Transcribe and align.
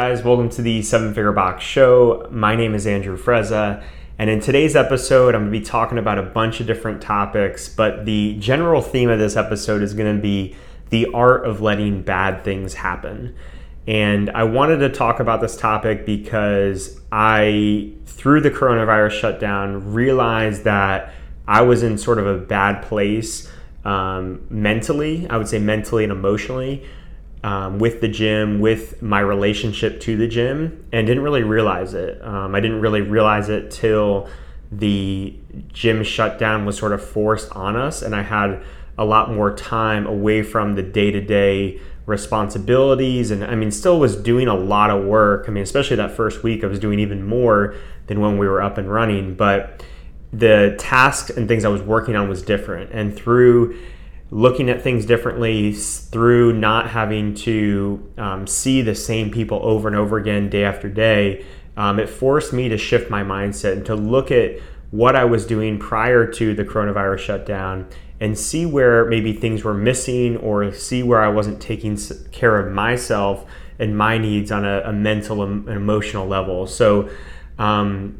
guys? 0.00 0.22
Welcome 0.22 0.48
to 0.50 0.62
the 0.62 0.80
Seven 0.82 1.08
Figure 1.08 1.32
Box 1.32 1.64
Show. 1.64 2.28
My 2.30 2.54
name 2.54 2.76
is 2.76 2.86
Andrew 2.86 3.18
Frezza, 3.18 3.82
and 4.16 4.30
in 4.30 4.38
today's 4.38 4.76
episode, 4.76 5.34
I'm 5.34 5.40
going 5.40 5.52
to 5.52 5.58
be 5.58 5.64
talking 5.64 5.98
about 5.98 6.18
a 6.18 6.22
bunch 6.22 6.60
of 6.60 6.68
different 6.68 7.02
topics, 7.02 7.68
but 7.68 8.04
the 8.04 8.36
general 8.38 8.80
theme 8.80 9.10
of 9.10 9.18
this 9.18 9.34
episode 9.34 9.82
is 9.82 9.94
going 9.94 10.14
to 10.14 10.22
be 10.22 10.54
the 10.90 11.06
art 11.12 11.44
of 11.44 11.60
letting 11.62 12.02
bad 12.02 12.44
things 12.44 12.74
happen. 12.74 13.34
And 13.88 14.30
I 14.30 14.44
wanted 14.44 14.76
to 14.76 14.88
talk 14.88 15.18
about 15.18 15.40
this 15.40 15.56
topic 15.56 16.06
because 16.06 17.00
I, 17.10 17.90
through 18.06 18.42
the 18.42 18.52
coronavirus 18.52 19.20
shutdown, 19.20 19.92
realized 19.92 20.62
that 20.62 21.12
I 21.48 21.62
was 21.62 21.82
in 21.82 21.98
sort 21.98 22.20
of 22.20 22.26
a 22.28 22.38
bad 22.38 22.82
place 22.82 23.50
um, 23.84 24.46
mentally, 24.48 25.28
I 25.28 25.38
would 25.38 25.48
say 25.48 25.58
mentally 25.58 26.04
and 26.04 26.12
emotionally 26.12 26.86
um, 27.44 27.78
with 27.78 28.00
the 28.00 28.08
gym, 28.08 28.60
with 28.60 29.00
my 29.00 29.20
relationship 29.20 30.00
to 30.00 30.16
the 30.16 30.26
gym, 30.26 30.84
and 30.92 31.06
didn't 31.06 31.22
really 31.22 31.42
realize 31.42 31.94
it. 31.94 32.22
Um, 32.24 32.54
I 32.54 32.60
didn't 32.60 32.80
really 32.80 33.00
realize 33.00 33.48
it 33.48 33.70
till 33.70 34.28
the 34.70 35.34
gym 35.72 36.02
shutdown 36.02 36.66
was 36.66 36.76
sort 36.76 36.92
of 36.92 37.02
forced 37.02 37.50
on 37.52 37.76
us, 37.76 38.02
and 38.02 38.14
I 38.14 38.22
had 38.22 38.62
a 38.96 39.04
lot 39.04 39.32
more 39.32 39.54
time 39.54 40.06
away 40.06 40.42
from 40.42 40.74
the 40.74 40.82
day 40.82 41.10
to 41.10 41.20
day 41.20 41.80
responsibilities. 42.06 43.30
And 43.30 43.44
I 43.44 43.54
mean, 43.54 43.70
still 43.70 44.00
was 44.00 44.16
doing 44.16 44.48
a 44.48 44.54
lot 44.54 44.90
of 44.90 45.04
work. 45.04 45.44
I 45.46 45.52
mean, 45.52 45.62
especially 45.62 45.96
that 45.96 46.10
first 46.10 46.42
week, 46.42 46.64
I 46.64 46.66
was 46.66 46.80
doing 46.80 46.98
even 46.98 47.24
more 47.24 47.76
than 48.08 48.20
when 48.20 48.38
we 48.38 48.48
were 48.48 48.60
up 48.60 48.78
and 48.78 48.90
running. 48.90 49.34
But 49.34 49.84
the 50.32 50.74
tasks 50.78 51.30
and 51.30 51.46
things 51.46 51.64
I 51.64 51.68
was 51.68 51.82
working 51.82 52.16
on 52.16 52.28
was 52.28 52.42
different. 52.42 52.90
And 52.92 53.14
through 53.14 53.78
looking 54.30 54.68
at 54.68 54.82
things 54.82 55.06
differently 55.06 55.72
through 55.72 56.52
not 56.52 56.90
having 56.90 57.34
to 57.34 58.12
um, 58.18 58.46
see 58.46 58.82
the 58.82 58.94
same 58.94 59.30
people 59.30 59.58
over 59.62 59.88
and 59.88 59.96
over 59.96 60.18
again 60.18 60.50
day 60.50 60.64
after 60.64 60.88
day, 60.88 61.44
um, 61.76 61.98
it 61.98 62.08
forced 62.08 62.52
me 62.52 62.68
to 62.68 62.76
shift 62.76 63.10
my 63.10 63.22
mindset 63.22 63.72
and 63.72 63.86
to 63.86 63.94
look 63.94 64.30
at 64.30 64.58
what 64.90 65.16
I 65.16 65.24
was 65.24 65.46
doing 65.46 65.78
prior 65.78 66.26
to 66.32 66.54
the 66.54 66.64
coronavirus 66.64 67.18
shutdown 67.18 67.88
and 68.20 68.36
see 68.36 68.66
where 68.66 69.04
maybe 69.04 69.32
things 69.32 69.62
were 69.62 69.74
missing 69.74 70.36
or 70.38 70.72
see 70.72 71.02
where 71.02 71.22
I 71.22 71.28
wasn't 71.28 71.60
taking 71.60 71.96
care 72.32 72.58
of 72.58 72.72
myself 72.72 73.46
and 73.78 73.96
my 73.96 74.18
needs 74.18 74.50
on 74.50 74.64
a, 74.64 74.80
a 74.80 74.92
mental 74.92 75.42
and 75.42 75.68
emotional 75.68 76.26
level. 76.26 76.66
So, 76.66 77.08
um, 77.58 78.18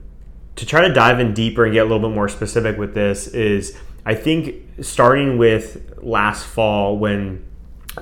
to 0.57 0.67
try 0.67 0.87
to 0.87 0.93
dive 0.93 1.21
in 1.21 1.35
deeper 1.35 1.65
and 1.65 1.73
get 1.73 1.81
a 1.81 1.85
little 1.85 2.09
bit 2.09 2.15
more 2.15 2.29
specific 2.29 2.79
with 2.79 2.95
this 2.95 3.29
is 3.29 3.77
I 4.05 4.15
think 4.15 4.68
starting 4.81 5.39
with 5.39 5.99
last 6.03 6.47
fall 6.47 6.99
when 6.99 7.45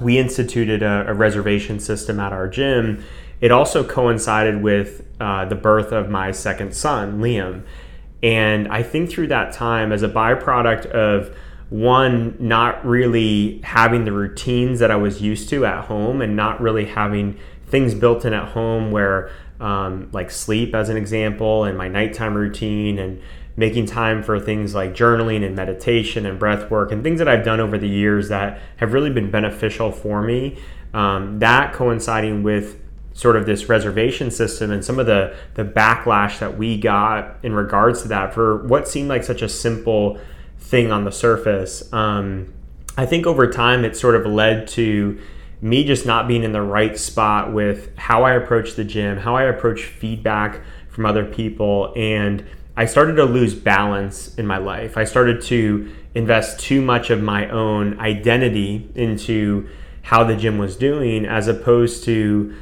we 0.00 0.18
instituted 0.18 0.82
a, 0.82 1.08
a 1.08 1.14
reservation 1.14 1.80
system 1.80 2.20
at 2.20 2.32
our 2.32 2.48
gym, 2.48 3.04
it 3.40 3.50
also 3.50 3.84
coincided 3.84 4.62
with 4.62 5.06
uh, 5.20 5.44
the 5.44 5.54
birth 5.54 5.92
of 5.92 6.08
my 6.08 6.32
second 6.32 6.74
son, 6.74 7.20
Liam. 7.20 7.62
And 8.22 8.68
I 8.68 8.82
think 8.82 9.10
through 9.10 9.28
that 9.28 9.52
time, 9.52 9.92
as 9.92 10.02
a 10.02 10.08
byproduct 10.08 10.86
of 10.86 11.36
one, 11.68 12.36
not 12.38 12.84
really 12.86 13.60
having 13.62 14.04
the 14.04 14.12
routines 14.12 14.78
that 14.78 14.90
I 14.90 14.96
was 14.96 15.20
used 15.20 15.48
to 15.50 15.66
at 15.66 15.84
home 15.86 16.22
and 16.22 16.36
not 16.36 16.60
really 16.60 16.86
having 16.86 17.38
things 17.66 17.94
built 17.94 18.24
in 18.24 18.32
at 18.32 18.48
home 18.48 18.90
where, 18.90 19.30
um, 19.60 20.08
like 20.12 20.30
sleep, 20.30 20.74
as 20.74 20.88
an 20.88 20.96
example, 20.96 21.64
and 21.64 21.76
my 21.76 21.88
nighttime 21.88 22.34
routine 22.34 22.98
and 22.98 23.20
making 23.56 23.86
time 23.86 24.22
for 24.22 24.38
things 24.38 24.74
like 24.74 24.92
journaling 24.94 25.44
and 25.44 25.56
meditation 25.56 26.26
and 26.26 26.38
breath 26.38 26.70
work 26.70 26.92
and 26.92 27.02
things 27.02 27.18
that 27.18 27.28
I've 27.28 27.44
done 27.44 27.60
over 27.60 27.78
the 27.78 27.88
years 27.88 28.28
that 28.28 28.60
have 28.76 28.92
really 28.92 29.10
been 29.10 29.30
beneficial 29.30 29.90
for 29.90 30.22
me. 30.22 30.58
Um, 30.92 31.38
that 31.38 31.72
coinciding 31.72 32.42
with 32.42 32.80
sort 33.14 33.34
of 33.34 33.46
this 33.46 33.68
reservation 33.68 34.30
system 34.30 34.70
and 34.70 34.84
some 34.84 34.98
of 34.98 35.06
the 35.06 35.34
the 35.54 35.64
backlash 35.64 36.38
that 36.38 36.58
we 36.58 36.78
got 36.78 37.36
in 37.42 37.54
regards 37.54 38.02
to 38.02 38.08
that 38.08 38.34
for 38.34 38.66
what 38.66 38.86
seemed 38.86 39.08
like 39.08 39.24
such 39.24 39.40
a 39.40 39.48
simple 39.48 40.20
thing 40.58 40.92
on 40.92 41.04
the 41.04 41.12
surface. 41.12 41.90
Um, 41.92 42.52
I 42.98 43.06
think 43.06 43.26
over 43.26 43.50
time 43.50 43.84
it 43.84 43.96
sort 43.96 44.16
of 44.16 44.26
led 44.26 44.68
to 44.68 45.18
me 45.62 45.84
just 45.84 46.04
not 46.04 46.28
being 46.28 46.42
in 46.42 46.52
the 46.52 46.62
right 46.62 46.98
spot 46.98 47.52
with 47.52 47.96
how 47.96 48.24
I 48.24 48.34
approach 48.34 48.74
the 48.74 48.84
gym, 48.84 49.18
how 49.18 49.34
I 49.36 49.44
approach 49.44 49.84
feedback 49.84 50.60
from 50.88 51.06
other 51.06 51.24
people, 51.24 51.92
and 51.96 52.44
I 52.76 52.84
started 52.84 53.16
to 53.16 53.24
lose 53.24 53.54
balance 53.54 54.34
in 54.36 54.46
my 54.46 54.58
life. 54.58 54.96
I 54.96 55.04
started 55.04 55.40
to 55.42 55.90
invest 56.14 56.60
too 56.60 56.82
much 56.82 57.10
of 57.10 57.22
my 57.22 57.48
own 57.48 57.98
identity 57.98 58.88
into 58.94 59.68
how 60.02 60.24
the 60.24 60.36
gym 60.36 60.58
was 60.58 60.76
doing 60.76 61.24
as 61.24 61.48
opposed 61.48 62.04
to 62.04 62.54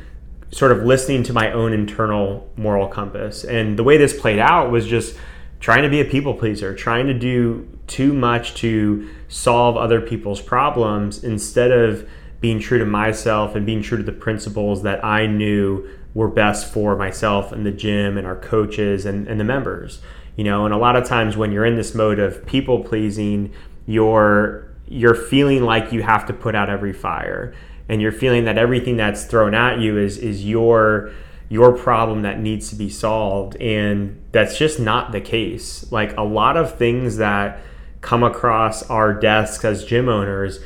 sort 0.51 0.71
of 0.71 0.85
listening 0.85 1.25
to 1.25 1.33
my 1.33 1.51
own 1.51 1.73
internal 1.73 2.49
moral 2.57 2.87
compass. 2.87 3.45
And 3.45 3.77
the 3.77 3.83
way 3.83 3.97
this 3.97 4.19
played 4.19 4.39
out 4.39 4.71
was 4.71 4.87
just 4.87 5.17
trying 5.59 5.83
to 5.83 5.89
be 5.89 6.01
a 6.01 6.05
people 6.05 6.35
pleaser, 6.35 6.75
trying 6.75 7.07
to 7.07 7.15
do 7.15 7.69
too 7.87 8.13
much 8.13 8.55
to 8.55 9.09
solve 9.29 9.77
other 9.77 10.01
people's 10.01 10.41
problems 10.41 11.25
instead 11.25 11.73
of 11.73 12.09
being 12.45 12.61
true 12.61 12.79
to 12.79 12.85
myself 12.85 13.55
and 13.55 13.65
being 13.65 13.81
true 13.81 13.97
to 13.97 14.05
the 14.05 14.13
principles 14.13 14.83
that 14.83 15.03
I 15.03 15.27
knew 15.27 15.89
were 16.13 16.29
best 16.29 16.71
for 16.71 16.95
myself 16.95 17.53
and 17.53 17.65
the 17.65 17.73
gym 17.73 18.19
and 18.19 18.27
our 18.27 18.37
coaches 18.37 19.07
and, 19.07 19.27
and 19.27 19.41
the 19.41 19.45
members 19.45 20.03
you 20.37 20.45
know? 20.45 20.65
And 20.65 20.75
a 20.75 20.77
lot 20.77 20.97
of 20.97 21.07
times 21.07 21.37
when 21.37 21.53
you're 21.53 21.65
in 21.65 21.77
this 21.77 21.95
mode 21.95 22.19
of 22.19 22.45
people 22.47 22.83
pleasing 22.83 23.53
you're 23.87 24.69
you're 24.87 25.15
feeling 25.15 25.63
like 25.63 25.93
you 25.93 26.03
have 26.03 26.27
to 26.27 26.33
put 26.33 26.55
out 26.55 26.69
every 26.69 26.93
fire. 26.93 27.55
And 27.89 28.01
you're 28.01 28.13
feeling 28.13 28.45
that 28.45 28.59
everything 28.59 28.97
that's 28.97 29.25
thrown 29.25 29.55
at 29.55 29.79
you 29.79 29.99
is 29.99 30.19
is 30.19 30.45
your 30.45 31.13
your 31.49 31.77
problem 31.77 32.23
that 32.23 32.41
needs 32.41 32.71
to 32.71 32.77
be 32.77 32.89
solved. 32.89 33.57
And 33.57 34.23
that's 34.33 34.59
just 34.59 34.81
not 34.81 35.13
the 35.13 35.21
case. 35.21 35.91
Like 35.93 36.17
a 36.17 36.23
lot 36.23 36.57
of 36.57 36.77
things 36.79 37.19
that 37.19 37.61
come 38.01 38.23
across 38.23 38.83
our 38.91 39.15
desks 39.15 39.65
as 39.65 39.85
gym 39.85 40.09
owners 40.09 40.61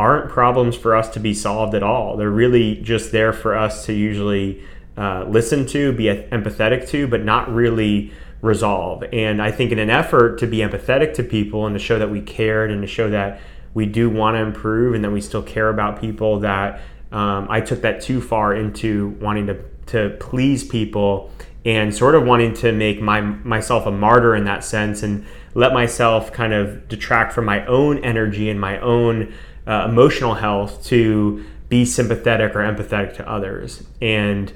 aren't 0.00 0.30
problems 0.30 0.74
for 0.76 0.96
us 0.96 1.08
to 1.10 1.20
be 1.20 1.34
solved 1.34 1.74
at 1.74 1.82
all 1.82 2.16
they're 2.16 2.38
really 2.44 2.76
just 2.76 3.12
there 3.12 3.32
for 3.32 3.52
us 3.56 3.84
to 3.86 3.92
usually 3.92 4.60
uh, 5.00 5.24
listen 5.28 5.64
to, 5.64 5.92
be 5.92 6.04
empathetic 6.04 6.86
to, 6.88 7.06
but 7.06 7.24
not 7.24 7.52
really 7.52 8.12
resolve. 8.42 9.02
And 9.12 9.40
I 9.40 9.50
think 9.50 9.72
in 9.72 9.78
an 9.78 9.88
effort 9.88 10.38
to 10.40 10.46
be 10.46 10.58
empathetic 10.58 11.14
to 11.14 11.22
people 11.22 11.66
and 11.66 11.74
to 11.74 11.78
show 11.78 11.98
that 11.98 12.10
we 12.10 12.20
cared 12.20 12.70
and 12.70 12.82
to 12.82 12.86
show 12.86 13.08
that 13.08 13.40
we 13.72 13.86
do 13.86 14.10
want 14.10 14.36
to 14.36 14.40
improve 14.40 14.94
and 14.94 15.02
that 15.02 15.10
we 15.10 15.22
still 15.22 15.42
care 15.42 15.70
about 15.70 16.00
people, 16.00 16.40
that 16.40 16.80
um, 17.12 17.46
I 17.48 17.60
took 17.62 17.80
that 17.82 18.02
too 18.02 18.20
far 18.20 18.54
into 18.54 19.16
wanting 19.20 19.46
to, 19.46 19.62
to 19.86 20.16
please 20.20 20.64
people 20.64 21.30
and 21.64 21.94
sort 21.94 22.14
of 22.14 22.24
wanting 22.24 22.52
to 22.54 22.72
make 22.72 23.00
my 23.00 23.20
myself 23.20 23.86
a 23.86 23.90
martyr 23.90 24.34
in 24.34 24.44
that 24.44 24.64
sense 24.64 25.02
and 25.02 25.26
let 25.54 25.72
myself 25.72 26.32
kind 26.32 26.52
of 26.52 26.88
detract 26.88 27.32
from 27.32 27.44
my 27.44 27.64
own 27.66 27.98
energy 27.98 28.48
and 28.48 28.60
my 28.60 28.78
own 28.80 29.32
uh, 29.70 29.86
emotional 29.88 30.34
health 30.34 30.84
to 30.86 31.44
be 31.68 31.84
sympathetic 31.84 32.54
or 32.54 32.58
empathetic 32.58 33.14
to 33.16 33.28
others. 33.28 33.84
And 34.02 34.52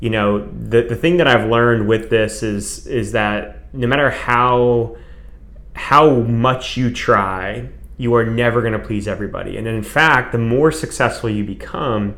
you 0.00 0.10
know 0.10 0.46
the, 0.46 0.82
the 0.82 0.96
thing 0.96 1.16
that 1.16 1.26
i've 1.26 1.48
learned 1.48 1.88
with 1.88 2.10
this 2.10 2.42
is 2.42 2.86
is 2.86 3.12
that 3.12 3.72
no 3.74 3.86
matter 3.86 4.10
how 4.10 4.96
how 5.74 6.10
much 6.20 6.76
you 6.76 6.92
try 6.92 7.68
you 7.96 8.14
are 8.14 8.24
never 8.24 8.60
going 8.60 8.72
to 8.72 8.78
please 8.78 9.08
everybody 9.08 9.56
and 9.56 9.66
in 9.66 9.82
fact 9.82 10.32
the 10.32 10.38
more 10.38 10.70
successful 10.70 11.28
you 11.28 11.44
become 11.44 12.14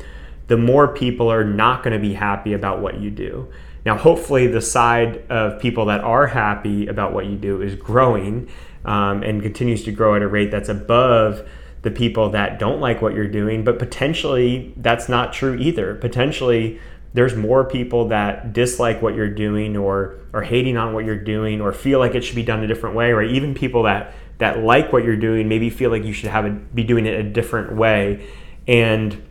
the 0.47 0.57
more 0.57 0.87
people 0.87 1.31
are 1.31 1.43
not 1.43 1.83
going 1.83 1.93
to 1.93 1.99
be 1.99 2.13
happy 2.13 2.53
about 2.53 2.79
what 2.81 2.99
you 2.99 3.09
do 3.09 3.51
now 3.85 3.97
hopefully 3.97 4.45
the 4.45 4.61
side 4.61 5.23
of 5.29 5.59
people 5.59 5.85
that 5.85 6.01
are 6.01 6.27
happy 6.27 6.87
about 6.87 7.13
what 7.13 7.25
you 7.25 7.35
do 7.35 7.61
is 7.61 7.75
growing 7.75 8.47
um, 8.85 9.23
and 9.23 9.41
continues 9.41 9.83
to 9.83 9.91
grow 9.91 10.15
at 10.15 10.21
a 10.21 10.27
rate 10.27 10.51
that's 10.51 10.69
above 10.69 11.47
the 11.81 11.91
people 11.91 12.29
that 12.29 12.59
don't 12.59 12.79
like 12.79 13.01
what 13.01 13.13
you're 13.13 13.27
doing 13.27 13.63
but 13.63 13.79
potentially 13.79 14.73
that's 14.77 15.09
not 15.09 15.33
true 15.33 15.55
either. 15.55 15.95
Potentially 15.95 16.79
there's 17.13 17.35
more 17.35 17.65
people 17.65 18.07
that 18.07 18.53
dislike 18.53 19.01
what 19.01 19.15
you're 19.15 19.29
doing 19.29 19.75
or 19.75 20.17
are 20.33 20.43
hating 20.43 20.77
on 20.77 20.93
what 20.93 21.03
you're 21.03 21.15
doing 21.15 21.59
or 21.59 21.73
feel 21.73 21.99
like 21.99 22.15
it 22.15 22.23
should 22.23 22.35
be 22.35 22.43
done 22.43 22.63
a 22.63 22.67
different 22.67 22.95
way 22.95 23.11
or 23.11 23.21
even 23.21 23.53
people 23.53 23.83
that 23.83 24.13
that 24.37 24.59
like 24.59 24.91
what 24.91 25.03
you're 25.03 25.17
doing 25.17 25.47
maybe 25.47 25.69
feel 25.69 25.91
like 25.91 26.03
you 26.03 26.13
should 26.13 26.29
have 26.29 26.73
be 26.73 26.83
doing 26.83 27.05
it 27.05 27.19
a 27.19 27.23
different 27.23 27.75
way. 27.75 28.27
And 28.67 29.21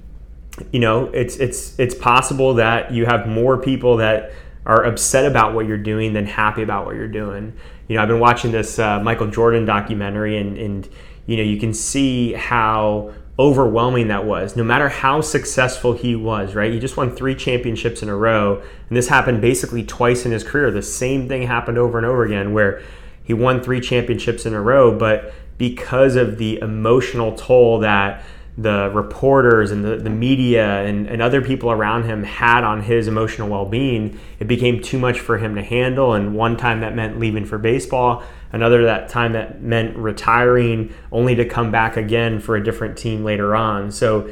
you 0.72 0.80
know 0.80 1.06
it's 1.06 1.36
it's 1.36 1.78
it's 1.78 1.94
possible 1.94 2.54
that 2.54 2.92
you 2.92 3.06
have 3.06 3.26
more 3.26 3.56
people 3.58 3.96
that 3.96 4.32
are 4.66 4.84
upset 4.84 5.24
about 5.24 5.54
what 5.54 5.66
you're 5.66 5.78
doing 5.78 6.12
than 6.12 6.26
happy 6.26 6.62
about 6.62 6.86
what 6.86 6.94
you're 6.96 7.08
doing. 7.08 7.54
You 7.88 7.96
know 7.96 8.02
i've 8.02 8.08
been 8.08 8.20
watching 8.20 8.52
this 8.52 8.78
uh, 8.78 9.00
michael 9.00 9.26
jordan 9.28 9.64
documentary 9.64 10.38
and 10.38 10.56
and 10.56 10.88
you 11.26 11.36
know 11.36 11.42
you 11.42 11.58
can 11.58 11.74
see 11.74 12.32
how 12.32 13.12
overwhelming 13.40 14.08
that 14.08 14.26
was. 14.26 14.54
No 14.54 14.62
matter 14.62 14.90
how 14.90 15.22
successful 15.22 15.94
he 15.94 16.14
was, 16.14 16.54
right? 16.54 16.70
He 16.72 16.78
just 16.78 16.98
won 16.98 17.16
three 17.16 17.34
championships 17.34 18.02
in 18.02 18.10
a 18.10 18.14
row. 18.14 18.60
And 18.88 18.96
this 18.96 19.08
happened 19.08 19.40
basically 19.40 19.82
twice 19.82 20.26
in 20.26 20.32
his 20.32 20.44
career. 20.44 20.70
The 20.70 20.82
same 20.82 21.26
thing 21.26 21.42
happened 21.42 21.78
over 21.78 21.96
and 21.96 22.06
over 22.06 22.22
again 22.22 22.52
where 22.52 22.82
he 23.24 23.32
won 23.32 23.62
three 23.62 23.80
championships 23.80 24.44
in 24.44 24.52
a 24.52 24.60
row, 24.60 24.96
but 24.96 25.32
because 25.56 26.16
of 26.16 26.36
the 26.36 26.58
emotional 26.58 27.34
toll 27.34 27.78
that 27.78 28.22
the 28.60 28.90
reporters 28.92 29.70
and 29.70 29.82
the, 29.82 29.96
the 29.96 30.10
media 30.10 30.82
and, 30.82 31.06
and 31.06 31.22
other 31.22 31.40
people 31.40 31.70
around 31.70 32.04
him 32.04 32.22
had 32.22 32.62
on 32.62 32.82
his 32.82 33.08
emotional 33.08 33.48
well-being 33.48 34.18
it 34.38 34.46
became 34.46 34.82
too 34.82 34.98
much 34.98 35.18
for 35.18 35.38
him 35.38 35.54
to 35.54 35.62
handle. 35.62 36.12
And 36.12 36.34
one 36.34 36.58
time 36.58 36.80
that 36.80 36.94
meant 36.94 37.18
leaving 37.18 37.46
for 37.46 37.56
baseball 37.56 38.22
another 38.52 38.84
that 38.84 39.08
time 39.08 39.32
that 39.32 39.62
meant 39.62 39.96
retiring 39.96 40.92
only 41.10 41.34
to 41.36 41.44
come 41.44 41.70
back 41.70 41.96
again 41.96 42.38
for 42.38 42.54
a 42.54 42.62
different 42.62 42.98
team 42.98 43.24
later 43.24 43.56
on. 43.56 43.90
So 43.90 44.30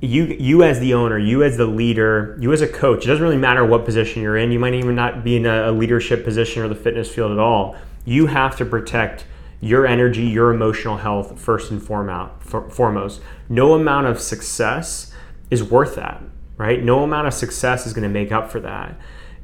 you 0.00 0.24
you 0.38 0.62
as 0.62 0.78
the 0.78 0.94
owner 0.94 1.18
you 1.18 1.42
as 1.42 1.56
the 1.56 1.66
leader 1.66 2.38
you 2.40 2.52
as 2.52 2.60
a 2.60 2.68
coach 2.68 3.02
it 3.02 3.08
doesn't 3.08 3.24
really 3.24 3.36
matter 3.36 3.64
what 3.64 3.84
position 3.84 4.22
you're 4.22 4.36
in. 4.36 4.52
You 4.52 4.60
might 4.60 4.74
even 4.74 4.94
not 4.94 5.24
be 5.24 5.34
in 5.34 5.46
a, 5.46 5.70
a 5.70 5.72
leadership 5.72 6.22
position 6.22 6.62
or 6.62 6.68
the 6.68 6.76
fitness 6.76 7.12
field 7.12 7.32
at 7.32 7.38
all. 7.38 7.74
You 8.04 8.26
have 8.26 8.56
to 8.58 8.64
protect 8.64 9.24
your 9.60 9.86
energy, 9.86 10.22
your 10.22 10.52
emotional 10.52 10.98
health 10.98 11.40
first 11.40 11.70
and 11.70 11.82
foremost. 11.82 13.20
No 13.48 13.74
amount 13.74 14.06
of 14.06 14.20
success 14.20 15.12
is 15.50 15.62
worth 15.62 15.96
that, 15.96 16.22
right? 16.56 16.82
No 16.82 17.02
amount 17.02 17.26
of 17.26 17.34
success 17.34 17.86
is 17.86 17.92
going 17.92 18.04
to 18.04 18.08
make 18.08 18.30
up 18.30 18.50
for 18.50 18.60
that. 18.60 18.98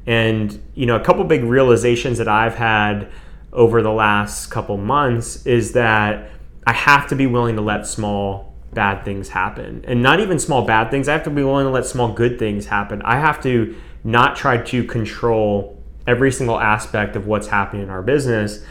And, 0.05 0.61
you 0.75 0.85
know, 0.85 0.95
a 0.95 1.03
couple 1.03 1.23
big 1.23 1.43
realizations 1.43 2.17
that 2.19 2.27
I've 2.27 2.55
had 2.55 3.09
over 3.51 3.81
the 3.81 3.91
last 3.91 4.51
couple 4.51 4.77
months 4.77 5.45
is 5.45 5.73
that 5.73 6.29
I 6.67 6.73
have 6.73 7.07
to 7.07 7.15
be 7.15 7.25
willing 7.25 7.55
to 7.55 7.61
let 7.61 7.87
small 7.87 8.53
bad 8.73 9.03
things 9.03 9.29
happen. 9.29 9.83
And 9.87 10.03
not 10.03 10.19
even 10.19 10.39
small 10.39 10.63
bad 10.63 10.91
things, 10.91 11.07
I 11.07 11.13
have 11.13 11.23
to 11.23 11.29
be 11.29 11.43
willing 11.43 11.65
to 11.65 11.71
let 11.71 11.85
small 11.85 12.13
good 12.13 12.37
things 12.37 12.67
happen. 12.67 13.01
I 13.03 13.19
have 13.19 13.41
to 13.43 13.75
not 14.03 14.35
try 14.35 14.57
to 14.57 14.83
control 14.83 15.81
every 16.05 16.31
single 16.31 16.59
aspect 16.59 17.15
of 17.15 17.25
what's 17.25 17.47
happening 17.47 17.83
in 17.83 17.89
our 17.89 18.01
business 18.01 18.63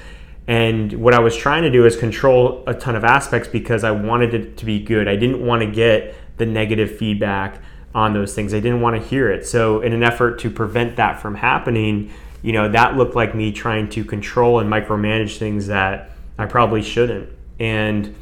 and 0.46 0.92
what 0.94 1.14
I 1.14 1.20
was 1.20 1.34
trying 1.34 1.62
to 1.62 1.70
do 1.70 1.86
is 1.86 1.96
control 1.96 2.62
a 2.66 2.74
ton 2.74 2.96
of 2.96 3.04
aspects 3.04 3.48
because 3.48 3.82
I 3.82 3.92
wanted 3.92 4.34
it 4.34 4.56
to 4.58 4.66
be 4.66 4.78
good. 4.78 5.08
I 5.08 5.16
didn't 5.16 5.44
want 5.44 5.62
to 5.62 5.70
get 5.70 6.14
the 6.36 6.44
negative 6.44 6.96
feedback 6.96 7.60
on 7.94 8.12
those 8.12 8.34
things. 8.34 8.52
I 8.52 8.60
didn't 8.60 8.80
want 8.80 9.00
to 9.00 9.08
hear 9.08 9.30
it. 9.30 9.46
So, 9.46 9.80
in 9.80 9.92
an 9.92 10.02
effort 10.02 10.38
to 10.40 10.50
prevent 10.50 10.96
that 10.96 11.20
from 11.20 11.36
happening, 11.36 12.12
you 12.42 12.52
know, 12.52 12.68
that 12.68 12.96
looked 12.96 13.14
like 13.14 13.34
me 13.34 13.52
trying 13.52 13.88
to 13.90 14.04
control 14.04 14.58
and 14.58 14.70
micromanage 14.70 15.38
things 15.38 15.68
that 15.68 16.10
I 16.36 16.46
probably 16.46 16.82
shouldn't. 16.82 17.30
And 17.58 18.14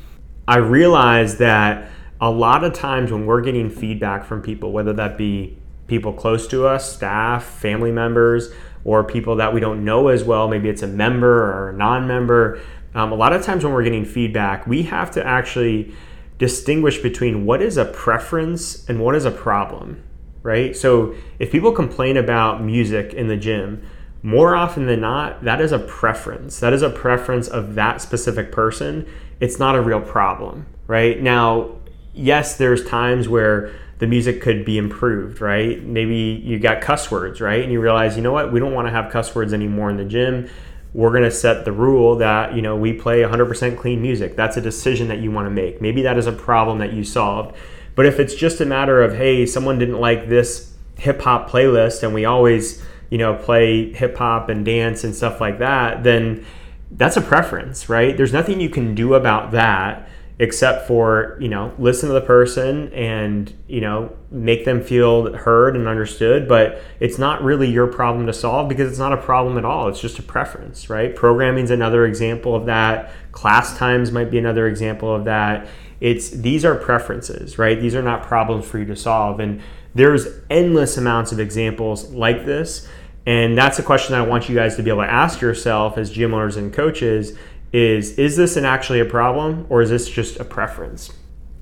I 0.46 0.58
realized 0.58 1.38
that 1.38 1.90
a 2.20 2.30
lot 2.30 2.62
of 2.62 2.72
times 2.72 3.10
when 3.10 3.26
we're 3.26 3.40
getting 3.40 3.68
feedback 3.68 4.24
from 4.24 4.42
people, 4.42 4.70
whether 4.70 4.92
that 4.92 5.18
be 5.18 5.58
people 5.88 6.12
close 6.12 6.46
to 6.48 6.66
us, 6.66 6.94
staff, 6.94 7.44
family 7.44 7.90
members, 7.90 8.52
or 8.84 9.04
people 9.04 9.36
that 9.36 9.52
we 9.54 9.60
don't 9.60 9.84
know 9.84 10.08
as 10.08 10.24
well. 10.24 10.48
Maybe 10.48 10.68
it's 10.68 10.82
a 10.82 10.86
member 10.86 11.52
or 11.52 11.70
a 11.70 11.72
non 11.72 12.06
member. 12.06 12.60
Um, 12.94 13.12
a 13.12 13.14
lot 13.14 13.32
of 13.32 13.42
times 13.42 13.64
when 13.64 13.72
we're 13.72 13.84
getting 13.84 14.04
feedback, 14.04 14.66
we 14.66 14.82
have 14.84 15.10
to 15.12 15.26
actually 15.26 15.94
distinguish 16.38 16.98
between 16.98 17.46
what 17.46 17.62
is 17.62 17.76
a 17.76 17.84
preference 17.84 18.88
and 18.88 19.00
what 19.00 19.14
is 19.14 19.24
a 19.24 19.30
problem, 19.30 20.02
right? 20.42 20.76
So 20.76 21.14
if 21.38 21.52
people 21.52 21.72
complain 21.72 22.16
about 22.16 22.62
music 22.62 23.14
in 23.14 23.28
the 23.28 23.36
gym, 23.36 23.82
more 24.22 24.54
often 24.54 24.86
than 24.86 25.00
not, 25.00 25.44
that 25.44 25.60
is 25.60 25.72
a 25.72 25.78
preference. 25.78 26.60
That 26.60 26.72
is 26.72 26.82
a 26.82 26.90
preference 26.90 27.48
of 27.48 27.74
that 27.74 28.00
specific 28.00 28.52
person. 28.52 29.06
It's 29.40 29.58
not 29.58 29.74
a 29.74 29.80
real 29.80 30.00
problem, 30.00 30.66
right? 30.86 31.20
Now, 31.20 31.76
yes, 32.14 32.56
there's 32.56 32.84
times 32.84 33.28
where 33.28 33.72
the 34.02 34.08
music 34.08 34.42
could 34.42 34.64
be 34.64 34.78
improved, 34.78 35.40
right? 35.40 35.80
Maybe 35.80 36.42
you 36.44 36.58
got 36.58 36.80
cuss 36.80 37.08
words, 37.08 37.40
right? 37.40 37.62
And 37.62 37.70
you 37.70 37.80
realize, 37.80 38.16
you 38.16 38.22
know 38.22 38.32
what, 38.32 38.52
we 38.52 38.58
don't 38.58 38.74
want 38.74 38.88
to 38.88 38.90
have 38.90 39.12
cuss 39.12 39.32
words 39.32 39.54
anymore 39.54 39.90
in 39.90 39.96
the 39.96 40.04
gym. 40.04 40.50
We're 40.92 41.10
going 41.10 41.22
to 41.22 41.30
set 41.30 41.64
the 41.64 41.70
rule 41.70 42.16
that, 42.16 42.56
you 42.56 42.62
know, 42.62 42.74
we 42.74 42.94
play 42.94 43.20
100% 43.20 43.78
clean 43.78 44.02
music. 44.02 44.34
That's 44.34 44.56
a 44.56 44.60
decision 44.60 45.06
that 45.06 45.20
you 45.20 45.30
want 45.30 45.46
to 45.46 45.50
make. 45.50 45.80
Maybe 45.80 46.02
that 46.02 46.18
is 46.18 46.26
a 46.26 46.32
problem 46.32 46.78
that 46.78 46.92
you 46.92 47.04
solved. 47.04 47.54
But 47.94 48.06
if 48.06 48.18
it's 48.18 48.34
just 48.34 48.60
a 48.60 48.66
matter 48.66 49.00
of, 49.00 49.14
hey, 49.14 49.46
someone 49.46 49.78
didn't 49.78 50.00
like 50.00 50.28
this 50.28 50.74
hip 50.98 51.22
hop 51.22 51.48
playlist 51.48 52.02
and 52.02 52.12
we 52.12 52.24
always, 52.24 52.82
you 53.08 53.18
know, 53.18 53.36
play 53.36 53.92
hip 53.92 54.16
hop 54.16 54.48
and 54.48 54.64
dance 54.64 55.04
and 55.04 55.14
stuff 55.14 55.40
like 55.40 55.60
that, 55.60 56.02
then 56.02 56.44
that's 56.90 57.16
a 57.16 57.22
preference, 57.22 57.88
right? 57.88 58.16
There's 58.16 58.32
nothing 58.32 58.60
you 58.60 58.68
can 58.68 58.96
do 58.96 59.14
about 59.14 59.52
that 59.52 60.08
except 60.38 60.88
for 60.88 61.36
you 61.40 61.48
know 61.48 61.72
listen 61.78 62.08
to 62.08 62.12
the 62.14 62.20
person 62.20 62.92
and 62.92 63.52
you 63.68 63.80
know 63.80 64.14
make 64.30 64.64
them 64.64 64.82
feel 64.82 65.32
heard 65.34 65.76
and 65.76 65.86
understood. 65.86 66.48
But 66.48 66.80
it's 67.00 67.18
not 67.18 67.42
really 67.42 67.70
your 67.70 67.86
problem 67.86 68.26
to 68.26 68.32
solve 68.32 68.68
because 68.68 68.90
it's 68.90 68.98
not 68.98 69.12
a 69.12 69.16
problem 69.16 69.58
at 69.58 69.64
all. 69.64 69.88
It's 69.88 70.00
just 70.00 70.18
a 70.18 70.22
preference 70.22 70.88
right? 70.88 71.14
Programming 71.14 71.64
is 71.64 71.70
another 71.70 72.06
example 72.06 72.54
of 72.54 72.66
that. 72.66 73.12
Class 73.32 73.76
times 73.76 74.10
might 74.10 74.30
be 74.30 74.38
another 74.38 74.66
example 74.66 75.14
of 75.14 75.24
that. 75.26 75.68
It's 76.00 76.30
these 76.30 76.64
are 76.64 76.74
preferences 76.74 77.58
right? 77.58 77.80
These 77.80 77.94
are 77.94 78.02
not 78.02 78.22
problems 78.22 78.66
for 78.66 78.78
you 78.78 78.86
to 78.86 78.96
solve. 78.96 79.40
And 79.40 79.60
there's 79.94 80.26
endless 80.48 80.96
amounts 80.96 81.32
of 81.32 81.40
examples 81.40 82.10
like 82.10 82.46
this. 82.46 82.88
And 83.24 83.56
that's 83.56 83.78
a 83.78 83.84
question 83.84 84.12
that 84.12 84.22
i 84.22 84.26
want 84.26 84.48
you 84.48 84.54
guys 84.54 84.74
to 84.74 84.82
be 84.82 84.90
able 84.90 85.02
to 85.02 85.10
ask 85.10 85.40
yourself 85.40 85.96
as 85.96 86.10
gym 86.10 86.34
owners 86.34 86.56
and 86.56 86.72
coaches 86.72 87.36
is 87.72 88.18
is 88.18 88.36
this 88.36 88.56
an 88.56 88.64
actually 88.64 89.00
a 89.00 89.04
problem 89.04 89.66
or 89.68 89.82
is 89.82 89.90
this 89.90 90.08
just 90.08 90.38
a 90.38 90.44
preference? 90.44 91.12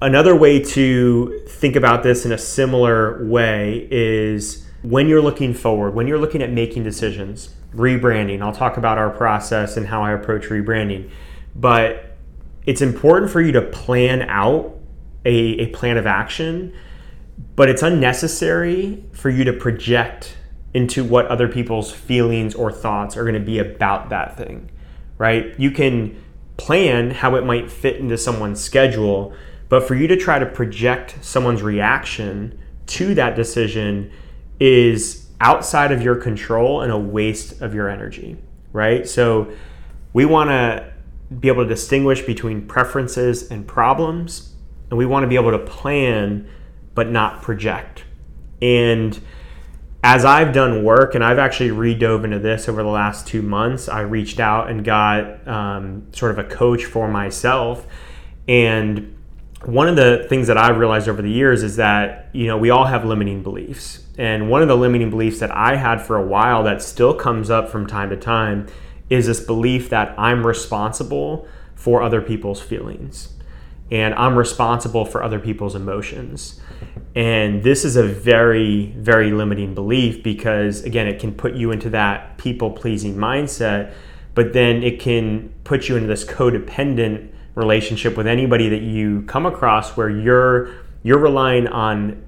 Another 0.02 0.34
way 0.34 0.58
to 0.58 1.40
think 1.48 1.76
about 1.76 2.02
this 2.02 2.24
in 2.24 2.32
a 2.32 2.38
similar 2.38 3.24
way 3.26 3.86
is 3.90 4.66
when 4.82 5.08
you're 5.08 5.20
looking 5.20 5.52
forward, 5.52 5.94
when 5.94 6.06
you're 6.06 6.18
looking 6.18 6.42
at 6.42 6.50
making 6.50 6.84
decisions, 6.84 7.54
rebranding. 7.74 8.40
I'll 8.40 8.52
talk 8.52 8.76
about 8.76 8.98
our 8.98 9.10
process 9.10 9.76
and 9.76 9.86
how 9.86 10.02
I 10.02 10.12
approach 10.12 10.44
rebranding. 10.44 11.10
But 11.54 12.16
it's 12.66 12.80
important 12.80 13.30
for 13.30 13.40
you 13.40 13.52
to 13.52 13.62
plan 13.62 14.22
out 14.22 14.78
a, 15.24 15.32
a 15.32 15.66
plan 15.66 15.98
of 15.98 16.06
action, 16.06 16.72
but 17.54 17.68
it's 17.68 17.82
unnecessary 17.82 19.04
for 19.12 19.28
you 19.28 19.44
to 19.44 19.52
project 19.52 20.36
into 20.72 21.04
what 21.04 21.26
other 21.26 21.46
people's 21.46 21.92
feelings 21.92 22.54
or 22.54 22.72
thoughts 22.72 23.16
are 23.16 23.22
going 23.22 23.34
to 23.34 23.40
be 23.40 23.58
about 23.58 24.08
that 24.08 24.36
thing 24.36 24.70
right? 25.20 25.55
You 25.61 25.70
can 25.70 26.17
plan 26.56 27.11
how 27.11 27.34
it 27.34 27.44
might 27.44 27.70
fit 27.70 27.96
into 27.96 28.17
someone's 28.17 28.58
schedule, 28.58 29.34
but 29.69 29.87
for 29.87 29.94
you 29.94 30.06
to 30.06 30.17
try 30.17 30.38
to 30.38 30.46
project 30.46 31.19
someone's 31.20 31.62
reaction 31.62 32.58
to 32.87 33.14
that 33.14 33.37
decision 33.37 34.11
is 34.58 35.28
outside 35.38 35.93
of 35.93 36.00
your 36.00 36.17
control 36.17 36.81
and 36.81 36.90
a 36.90 36.99
waste 36.99 37.61
of 37.61 37.75
your 37.75 37.90
energy, 37.90 38.38
right? 38.73 39.06
So 39.06 39.52
we 40.14 40.25
want 40.25 40.49
to 40.49 40.90
be 41.38 41.49
able 41.49 41.64
to 41.64 41.68
distinguish 41.68 42.23
between 42.23 42.66
preferences 42.66 43.50
and 43.50 43.68
problems, 43.68 44.54
and 44.88 44.97
we 44.97 45.04
want 45.04 45.25
to 45.25 45.28
be 45.28 45.35
able 45.35 45.50
to 45.50 45.59
plan 45.59 46.49
but 46.94 47.11
not 47.11 47.42
project. 47.42 48.04
And 48.62 49.21
as 50.02 50.25
I've 50.25 50.52
done 50.52 50.83
work, 50.83 51.14
and 51.14 51.23
I've 51.23 51.38
actually 51.38 51.71
redove 51.71 52.25
into 52.25 52.38
this 52.38 52.69
over 52.69 52.83
the 52.83 52.88
last 52.88 53.26
two 53.26 53.42
months, 53.42 53.88
I 53.88 54.00
reached 54.00 54.40
out 54.40 54.71
and 54.71 54.85
got 54.85 55.47
um, 55.47 56.07
sort 56.12 56.30
of 56.30 56.38
a 56.38 56.45
coach 56.45 56.85
for 56.87 57.07
myself. 57.07 57.87
And 58.49 59.16
one 59.64 59.88
of 59.88 59.97
the 59.97 60.26
things 60.28 60.47
that 60.47 60.57
I've 60.57 60.78
realized 60.78 61.07
over 61.07 61.21
the 61.21 61.30
years 61.30 61.62
is 61.62 61.76
that, 61.76 62.30
you 62.33 62.47
know, 62.47 62.57
we 62.57 62.71
all 62.71 62.87
have 62.87 63.04
limiting 63.04 63.42
beliefs. 63.42 64.04
And 64.16 64.49
one 64.49 64.62
of 64.62 64.69
the 64.69 64.76
limiting 64.76 65.11
beliefs 65.11 65.38
that 65.40 65.54
I 65.54 65.76
had 65.76 66.00
for 66.00 66.16
a 66.16 66.25
while 66.25 66.62
that 66.64 66.83
still 66.83 67.14
comes 67.14 67.50
up 67.50 67.69
from 67.69 67.87
time 67.87 68.09
to 68.09 68.16
time 68.16 68.69
is 69.11 69.26
this 69.26 69.40
belief 69.40 69.90
that 69.90 70.19
I'm 70.19 70.47
responsible 70.47 71.47
for 71.75 72.02
other 72.02 72.23
people's 72.23 72.61
feelings 72.61 73.35
and 73.90 74.14
I'm 74.14 74.38
responsible 74.38 75.04
for 75.04 75.23
other 75.23 75.40
people's 75.40 75.75
emotions. 75.75 76.61
And 77.14 77.62
this 77.64 77.85
is 77.85 77.97
a 77.97 78.05
very, 78.05 78.93
very 78.97 79.33
limiting 79.33 79.75
belief 79.75 80.23
because, 80.23 80.85
again, 80.85 81.09
it 81.09 81.19
can 81.19 81.35
put 81.35 81.55
you 81.55 81.73
into 81.73 81.90
that 81.90 82.38
people 82.38 82.71
pleasing 82.71 83.17
mindset, 83.17 83.93
but 84.35 84.52
then 84.52 84.83
it 84.83 85.00
can 85.00 85.52
put 85.64 85.88
you 85.88 85.97
into 85.97 86.07
this 86.07 86.25
codependent 86.25 87.31
relationship 87.57 88.17
with 88.17 88.29
anybody 88.29 88.69
that 88.69 88.83
you 88.83 89.23
come 89.23 89.45
across 89.45 89.97
where 89.97 90.09
you're 90.09 90.71
you're 91.02 91.19
relying 91.19 91.67
on 91.67 92.23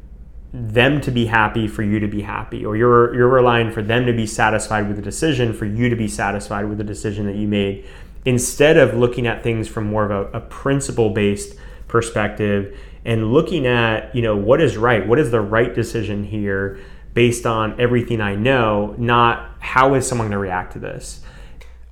them 0.53 1.01
to 1.01 1.11
be 1.11 1.27
happy 1.27 1.67
for 1.67 1.83
you 1.83 1.99
to 2.01 2.09
be 2.09 2.23
happy 2.23 2.65
or 2.65 2.77
you're 2.77 3.15
you're 3.15 3.29
relying 3.29 3.71
for 3.71 3.83
them 3.83 4.05
to 4.05 4.13
be 4.13 4.27
satisfied 4.27 4.87
with 4.89 4.97
the 4.97 5.03
decision 5.03 5.53
for 5.53 5.65
you 5.65 5.89
to 5.89 5.97
be 5.97 6.09
satisfied 6.09 6.65
with 6.69 6.79
the 6.79 6.85
decision 6.85 7.27
that 7.27 7.37
you 7.37 7.47
made. 7.47 7.87
Instead 8.25 8.77
of 8.77 8.95
looking 8.95 9.27
at 9.27 9.43
things 9.43 9.69
from 9.69 9.87
more 9.87 10.05
of 10.05 10.11
a, 10.11 10.39
a 10.39 10.41
principle 10.41 11.11
based 11.11 11.57
perspective 11.89 12.77
and 13.05 13.33
looking 13.33 13.67
at 13.67 14.15
you 14.15 14.23
know 14.23 14.37
what 14.37 14.61
is 14.61 14.77
right 14.77 15.07
what 15.07 15.19
is 15.19 15.31
the 15.31 15.41
right 15.41 15.75
decision 15.75 16.25
here 16.25 16.79
based 17.15 17.47
on 17.47 17.79
everything 17.81 18.21
i 18.21 18.35
know 18.35 18.95
not 18.99 19.51
how 19.59 19.95
is 19.95 20.07
someone 20.07 20.27
going 20.27 20.33
to 20.33 20.39
react 20.39 20.73
to 20.73 20.79
this. 20.79 21.21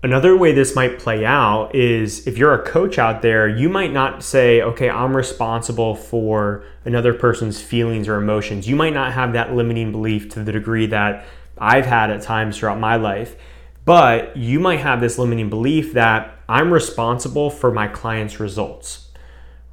Another 0.03 0.35
way 0.35 0.53
this 0.53 0.75
might 0.75 0.99
play 0.99 1.27
out 1.27 1.75
is 1.75 2.27
if 2.27 2.39
you're 2.39 2.55
a 2.55 2.65
coach 2.65 2.99
out 2.99 3.21
there 3.21 3.49
you 3.49 3.69
might 3.69 3.93
not 3.93 4.23
say 4.23 4.63
okay 4.63 4.89
i'm 4.89 5.15
responsible 5.15 5.95
for 5.95 6.65
another 6.85 7.13
person's 7.13 7.61
feelings 7.61 8.09
or 8.09 8.17
emotions. 8.17 8.69
You 8.69 8.77
might 8.77 8.95
not 8.95 9.13
have 9.13 9.35
that 9.35 9.55
limiting 9.55 9.93
belief 9.93 10.31
to 10.31 10.43
the 10.43 10.53
degree 10.53 10.87
that 10.87 11.27
i've 11.59 11.87
had 11.87 12.11
at 12.11 12.23
times 12.23 12.57
throughout 12.57 12.81
my 12.81 12.97
life 12.97 13.37
but 13.85 14.37
you 14.37 14.61
might 14.61 14.81
have 14.81 15.01
this 15.01 15.19
limiting 15.19 15.51
belief 15.51 15.93
that 15.93 16.35
i'm 16.49 16.73
responsible 16.73 17.51
for 17.51 17.71
my 17.71 17.87
client's 17.87 18.41
results 18.41 19.11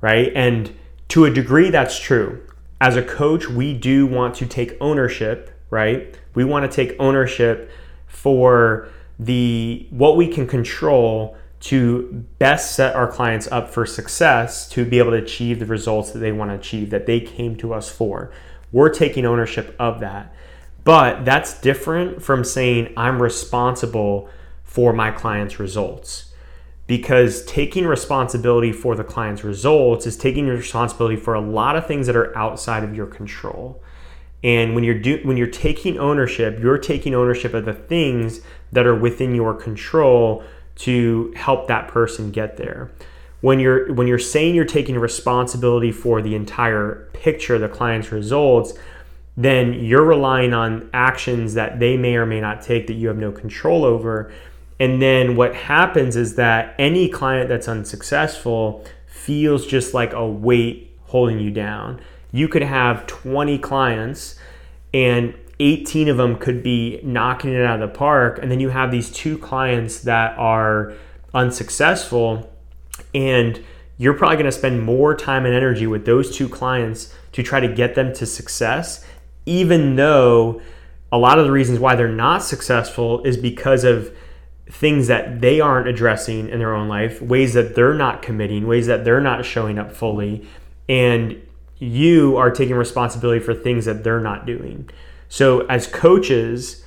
right? 0.01 0.31
And 0.35 0.75
To 1.09 1.25
a 1.25 1.31
degree, 1.31 1.69
that's 1.69 1.99
true. 1.99 2.43
As 2.79 2.95
a 2.95 3.03
coach, 3.03 3.49
we 3.49 3.73
do 3.73 4.05
want 4.05 4.35
to 4.35 4.45
take 4.45 4.77
ownership, 4.81 5.51
right? 5.69 6.17
We 6.35 6.43
want 6.43 6.69
to 6.69 6.75
take 6.75 6.95
ownership 6.99 7.71
for 8.07 8.89
the 9.19 9.87
what 9.89 10.15
we 10.15 10.27
can 10.27 10.45
control 10.45 11.35
to 11.59 12.25
best 12.37 12.75
set 12.75 12.95
our 12.95 13.11
clients 13.11 13.47
up 13.51 13.69
for 13.69 13.85
success 13.85 14.69
to 14.69 14.85
be 14.85 14.99
able 14.99 15.11
to 15.11 15.17
achieve 15.17 15.59
the 15.59 15.65
results 15.65 16.11
that 16.11 16.19
they 16.19 16.31
want 16.31 16.51
to 16.51 16.55
achieve 16.55 16.91
that 16.91 17.07
they 17.07 17.19
came 17.19 17.55
to 17.57 17.73
us 17.73 17.89
for. 17.89 18.31
We're 18.71 18.89
taking 18.89 19.25
ownership 19.25 19.75
of 19.79 19.99
that. 20.01 20.33
But 20.83 21.25
that's 21.25 21.59
different 21.59 22.21
from 22.21 22.43
saying 22.43 22.93
I'm 22.95 23.21
responsible 23.21 24.29
for 24.63 24.93
my 24.93 25.11
client's 25.11 25.59
results. 25.59 26.33
Because 26.87 27.43
taking 27.45 27.85
responsibility 27.85 28.71
for 28.71 28.95
the 28.95 29.03
client's 29.03 29.43
results 29.43 30.07
is 30.07 30.15
taking 30.15 30.47
responsibility 30.47 31.17
for 31.17 31.33
a 31.33 31.41
lot 31.41 31.75
of 31.75 31.85
things 31.85 32.07
that 32.07 32.15
are 32.15 32.35
outside 32.37 32.83
of 32.83 32.95
your 32.95 33.07
control. 33.07 33.83
And 34.43 34.75
when 34.75 34.83
you're 34.83 34.99
do, 34.99 35.19
when 35.23 35.35
you're 35.35 35.47
taking 35.47 35.97
ownership, 35.97 36.59
you're 36.59 36.77
taking 36.77 37.13
ownership 37.13 37.53
of 37.53 37.65
the 37.65 37.73
things 37.73 38.41
that 38.71 38.85
are 38.85 38.95
within 38.95 39.35
your 39.35 39.53
control 39.53 40.43
to 40.77 41.33
help 41.35 41.67
that 41.67 41.87
person 41.87 42.31
get 42.31 42.57
there. 42.57 42.91
When 43.41 43.59
you're 43.59 43.93
when 43.93 44.07
you're 44.07 44.19
saying 44.19 44.55
you're 44.55 44.65
taking 44.65 44.97
responsibility 44.97 45.91
for 45.91 46.21
the 46.21 46.35
entire 46.35 47.09
picture, 47.13 47.57
the 47.57 47.67
client's 47.67 48.11
results, 48.11 48.73
then 49.35 49.73
you're 49.73 50.05
relying 50.05 50.53
on 50.53 50.89
actions 50.93 51.53
that 51.55 51.79
they 51.79 51.97
may 51.97 52.15
or 52.15 52.25
may 52.25 52.41
not 52.41 52.61
take 52.61 52.87
that 52.87 52.93
you 52.93 53.07
have 53.07 53.17
no 53.17 53.31
control 53.31 53.85
over. 53.85 54.31
And 54.79 55.01
then 55.01 55.35
what 55.35 55.55
happens 55.55 56.15
is 56.15 56.35
that 56.35 56.75
any 56.77 57.09
client 57.09 57.49
that's 57.49 57.67
unsuccessful 57.67 58.85
feels 59.07 59.65
just 59.65 59.93
like 59.93 60.13
a 60.13 60.27
weight 60.27 60.95
holding 61.05 61.39
you 61.39 61.51
down. 61.51 61.99
You 62.31 62.47
could 62.47 62.61
have 62.61 63.07
20 63.07 63.57
clients 63.59 64.37
and 64.93 65.33
18 65.59 66.07
of 66.09 66.17
them 66.17 66.37
could 66.37 66.61
be 66.61 66.99
knocking 67.03 67.53
it 67.53 67.63
out 67.63 67.81
of 67.81 67.91
the 67.91 67.97
park. 67.97 68.39
And 68.41 68.51
then 68.51 68.59
you 68.59 68.69
have 68.69 68.91
these 68.91 69.09
two 69.09 69.37
clients 69.37 70.01
that 70.01 70.37
are 70.37 70.93
unsuccessful. 71.33 72.51
And 73.15 73.63
you're 73.97 74.13
probably 74.13 74.35
going 74.35 74.45
to 74.45 74.51
spend 74.51 74.83
more 74.83 75.15
time 75.15 75.45
and 75.45 75.55
energy 75.55 75.87
with 75.87 76.05
those 76.05 76.35
two 76.35 76.47
clients 76.47 77.13
to 77.31 77.41
try 77.41 77.59
to 77.59 77.67
get 77.67 77.95
them 77.95 78.13
to 78.13 78.25
success 78.25 79.03
even 79.47 79.95
though 79.95 80.61
a 81.11 81.17
lot 81.17 81.39
of 81.39 81.45
the 81.45 81.51
reasons 81.51 81.79
why 81.79 81.95
they're 81.95 82.09
not 82.09 82.43
successful 82.43 83.23
is 83.23 83.37
because 83.37 83.83
of 83.83 84.13
things 84.69 85.07
that 85.07 85.41
they 85.41 85.59
aren't 85.59 85.87
addressing 85.87 86.49
in 86.49 86.59
their 86.59 86.75
own 86.75 86.87
life, 86.87 87.21
ways 87.21 87.53
that 87.53 87.75
they're 87.75 87.93
not 87.93 88.21
committing, 88.21 88.67
ways 88.67 88.87
that 88.87 89.05
they're 89.05 89.21
not 89.21 89.45
showing 89.45 89.79
up 89.79 89.91
fully, 89.91 90.45
and 90.89 91.41
you 91.77 92.35
are 92.37 92.51
taking 92.51 92.75
responsibility 92.75 93.39
for 93.39 93.53
things 93.53 93.85
that 93.85 94.03
they're 94.03 94.19
not 94.19 94.45
doing. 94.45 94.89
So, 95.29 95.61
as 95.67 95.87
coaches, 95.87 96.83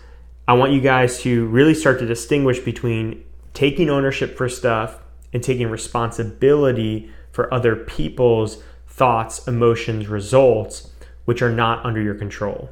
I 0.49 0.55
want 0.55 0.73
you 0.73 0.81
guys 0.81 1.21
to 1.23 1.47
really 1.47 1.75
start 1.75 1.99
to 2.01 2.07
distinguish 2.07 2.59
between 2.59 3.23
taking 3.55 3.89
ownership 3.91 4.37
for 4.37 4.49
stuff 4.49 4.99
and 5.33 5.43
taking 5.43 5.69
responsibility 5.69 7.11
for 7.31 7.53
other 7.53 7.77
people's 7.77 8.63
thoughts, 8.89 9.47
emotions, 9.47 10.09
results 10.09 10.91
which 11.25 11.43
are 11.43 11.53
not 11.53 11.85
under 11.85 12.01
your 12.01 12.15
control. 12.15 12.71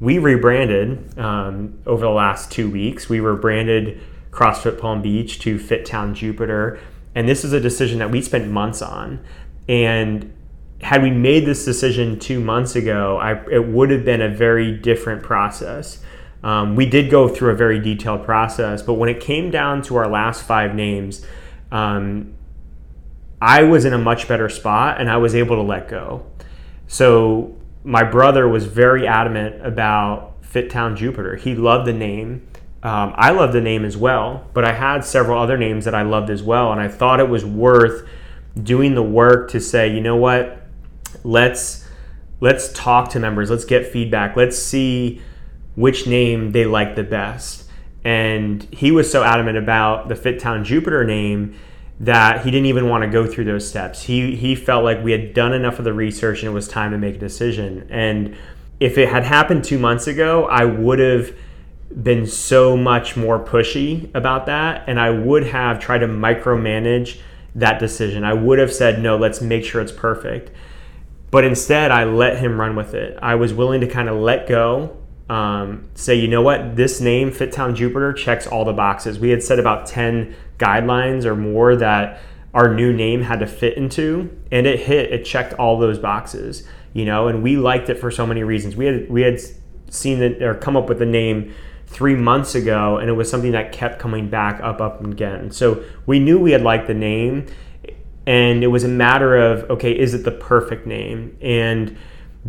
We 0.00 0.18
rebranded 0.18 1.18
um, 1.18 1.78
over 1.86 2.02
the 2.06 2.10
last 2.10 2.50
two 2.50 2.70
weeks. 2.70 3.08
We 3.08 3.20
rebranded 3.20 4.00
CrossFit 4.30 4.80
Palm 4.80 5.02
Beach 5.02 5.38
to 5.40 5.58
Fit 5.58 5.84
Town 5.84 6.14
Jupiter. 6.14 6.80
And 7.14 7.28
this 7.28 7.44
is 7.44 7.52
a 7.52 7.60
decision 7.60 7.98
that 7.98 8.10
we 8.10 8.22
spent 8.22 8.48
months 8.48 8.80
on. 8.80 9.22
And 9.68 10.32
had 10.80 11.02
we 11.02 11.10
made 11.10 11.44
this 11.44 11.64
decision 11.64 12.18
two 12.18 12.40
months 12.40 12.74
ago, 12.76 13.18
I, 13.18 13.44
it 13.50 13.66
would 13.66 13.90
have 13.90 14.04
been 14.04 14.22
a 14.22 14.28
very 14.28 14.72
different 14.72 15.22
process. 15.22 16.02
Um, 16.42 16.74
we 16.74 16.86
did 16.86 17.10
go 17.10 17.28
through 17.28 17.50
a 17.50 17.56
very 17.56 17.78
detailed 17.78 18.24
process, 18.24 18.80
but 18.80 18.94
when 18.94 19.10
it 19.10 19.20
came 19.20 19.50
down 19.50 19.82
to 19.82 19.96
our 19.96 20.08
last 20.08 20.42
five 20.42 20.74
names, 20.74 21.26
um, 21.70 22.34
I 23.42 23.64
was 23.64 23.84
in 23.84 23.92
a 23.92 23.98
much 23.98 24.26
better 24.26 24.48
spot 24.48 25.00
and 25.00 25.10
I 25.10 25.18
was 25.18 25.34
able 25.34 25.56
to 25.56 25.62
let 25.62 25.88
go. 25.88 26.24
So 26.86 27.59
my 27.84 28.02
brother 28.02 28.48
was 28.48 28.66
very 28.66 29.06
adamant 29.06 29.64
about 29.64 30.36
Fit 30.42 30.70
Town 30.70 30.96
Jupiter. 30.96 31.36
He 31.36 31.54
loved 31.54 31.86
the 31.86 31.92
name. 31.92 32.46
Um, 32.82 33.12
I 33.16 33.30
loved 33.30 33.52
the 33.52 33.60
name 33.60 33.84
as 33.84 33.96
well, 33.96 34.48
but 34.54 34.64
I 34.64 34.72
had 34.72 35.04
several 35.04 35.38
other 35.38 35.58
names 35.58 35.84
that 35.84 35.94
I 35.94 36.02
loved 36.02 36.30
as 36.30 36.42
well, 36.42 36.72
and 36.72 36.80
I 36.80 36.88
thought 36.88 37.20
it 37.20 37.28
was 37.28 37.44
worth 37.44 38.08
doing 38.60 38.94
the 38.94 39.02
work 39.02 39.50
to 39.50 39.60
say, 39.60 39.92
you 39.94 40.00
know 40.00 40.16
what, 40.16 40.66
let's 41.24 41.86
let's 42.40 42.72
talk 42.72 43.10
to 43.10 43.20
members, 43.20 43.50
let's 43.50 43.66
get 43.66 43.86
feedback, 43.86 44.34
let's 44.34 44.58
see 44.58 45.20
which 45.74 46.06
name 46.06 46.52
they 46.52 46.64
like 46.64 46.96
the 46.96 47.02
best. 47.02 47.68
And 48.02 48.62
he 48.72 48.90
was 48.90 49.12
so 49.12 49.22
adamant 49.22 49.58
about 49.58 50.08
the 50.08 50.16
Fit 50.16 50.40
Town 50.40 50.64
Jupiter 50.64 51.04
name 51.04 51.54
that 52.00 52.44
he 52.44 52.50
didn't 52.50 52.66
even 52.66 52.88
want 52.88 53.04
to 53.04 53.10
go 53.10 53.26
through 53.26 53.44
those 53.44 53.68
steps. 53.68 54.02
He 54.02 54.34
he 54.34 54.54
felt 54.54 54.82
like 54.84 55.04
we 55.04 55.12
had 55.12 55.34
done 55.34 55.52
enough 55.52 55.78
of 55.78 55.84
the 55.84 55.92
research 55.92 56.42
and 56.42 56.50
it 56.50 56.54
was 56.54 56.66
time 56.66 56.92
to 56.92 56.98
make 56.98 57.16
a 57.16 57.18
decision. 57.18 57.86
And 57.90 58.36
if 58.80 58.96
it 58.96 59.10
had 59.10 59.24
happened 59.24 59.64
2 59.64 59.78
months 59.78 60.06
ago, 60.06 60.46
I 60.46 60.64
would 60.64 60.98
have 60.98 61.34
been 62.02 62.26
so 62.26 62.76
much 62.76 63.16
more 63.16 63.38
pushy 63.38 64.12
about 64.14 64.46
that 64.46 64.84
and 64.86 64.98
I 64.98 65.10
would 65.10 65.44
have 65.44 65.78
tried 65.78 65.98
to 65.98 66.08
micromanage 66.08 67.20
that 67.54 67.78
decision. 67.78 68.24
I 68.24 68.32
would 68.32 68.58
have 68.58 68.72
said, 68.72 69.02
"No, 69.02 69.16
let's 69.16 69.42
make 69.42 69.64
sure 69.64 69.82
it's 69.82 69.92
perfect." 69.92 70.50
But 71.30 71.44
instead, 71.44 71.90
I 71.90 72.04
let 72.04 72.38
him 72.38 72.58
run 72.58 72.76
with 72.76 72.94
it. 72.94 73.18
I 73.20 73.34
was 73.34 73.52
willing 73.52 73.80
to 73.82 73.86
kind 73.86 74.08
of 74.08 74.16
let 74.16 74.48
go 74.48 74.96
um, 75.30 75.88
say, 75.94 76.16
you 76.16 76.26
know 76.26 76.42
what, 76.42 76.74
this 76.74 77.00
name, 77.00 77.30
FitTown 77.30 77.76
Jupiter, 77.76 78.12
checks 78.12 78.48
all 78.48 78.64
the 78.64 78.72
boxes. 78.72 79.20
We 79.20 79.30
had 79.30 79.44
set 79.44 79.60
about 79.60 79.86
10 79.86 80.34
guidelines 80.60 81.24
or 81.24 81.34
more 81.34 81.74
that 81.76 82.20
our 82.54 82.72
new 82.74 82.92
name 82.92 83.22
had 83.22 83.40
to 83.40 83.46
fit 83.46 83.76
into, 83.76 84.30
and 84.52 84.66
it 84.66 84.80
hit, 84.80 85.12
it 85.12 85.24
checked 85.24 85.54
all 85.54 85.78
those 85.78 85.98
boxes, 85.98 86.66
you 86.92 87.04
know, 87.04 87.28
and 87.28 87.42
we 87.42 87.56
liked 87.56 87.88
it 87.88 87.96
for 87.96 88.10
so 88.10 88.26
many 88.26 88.42
reasons. 88.42 88.76
We 88.76 88.86
had, 88.86 89.10
we 89.10 89.22
had 89.22 89.40
seen 89.88 90.22
it 90.22 90.42
or 90.42 90.54
come 90.54 90.76
up 90.76 90.88
with 90.88 90.98
the 90.98 91.06
name 91.06 91.54
three 91.86 92.14
months 92.14 92.54
ago, 92.54 92.98
and 92.98 93.08
it 93.08 93.14
was 93.14 93.30
something 93.30 93.52
that 93.52 93.72
kept 93.72 93.98
coming 93.98 94.28
back 94.28 94.60
up, 94.62 94.80
up 94.80 95.00
and 95.00 95.12
again. 95.12 95.50
So 95.50 95.84
we 96.06 96.18
knew 96.18 96.38
we 96.38 96.52
had 96.52 96.62
liked 96.62 96.86
the 96.86 96.94
name, 96.94 97.46
and 98.26 98.62
it 98.62 98.68
was 98.68 98.84
a 98.84 98.88
matter 98.88 99.36
of, 99.36 99.68
okay, 99.70 99.96
is 99.96 100.14
it 100.14 100.24
the 100.24 100.30
perfect 100.30 100.86
name? 100.86 101.36
And 101.40 101.96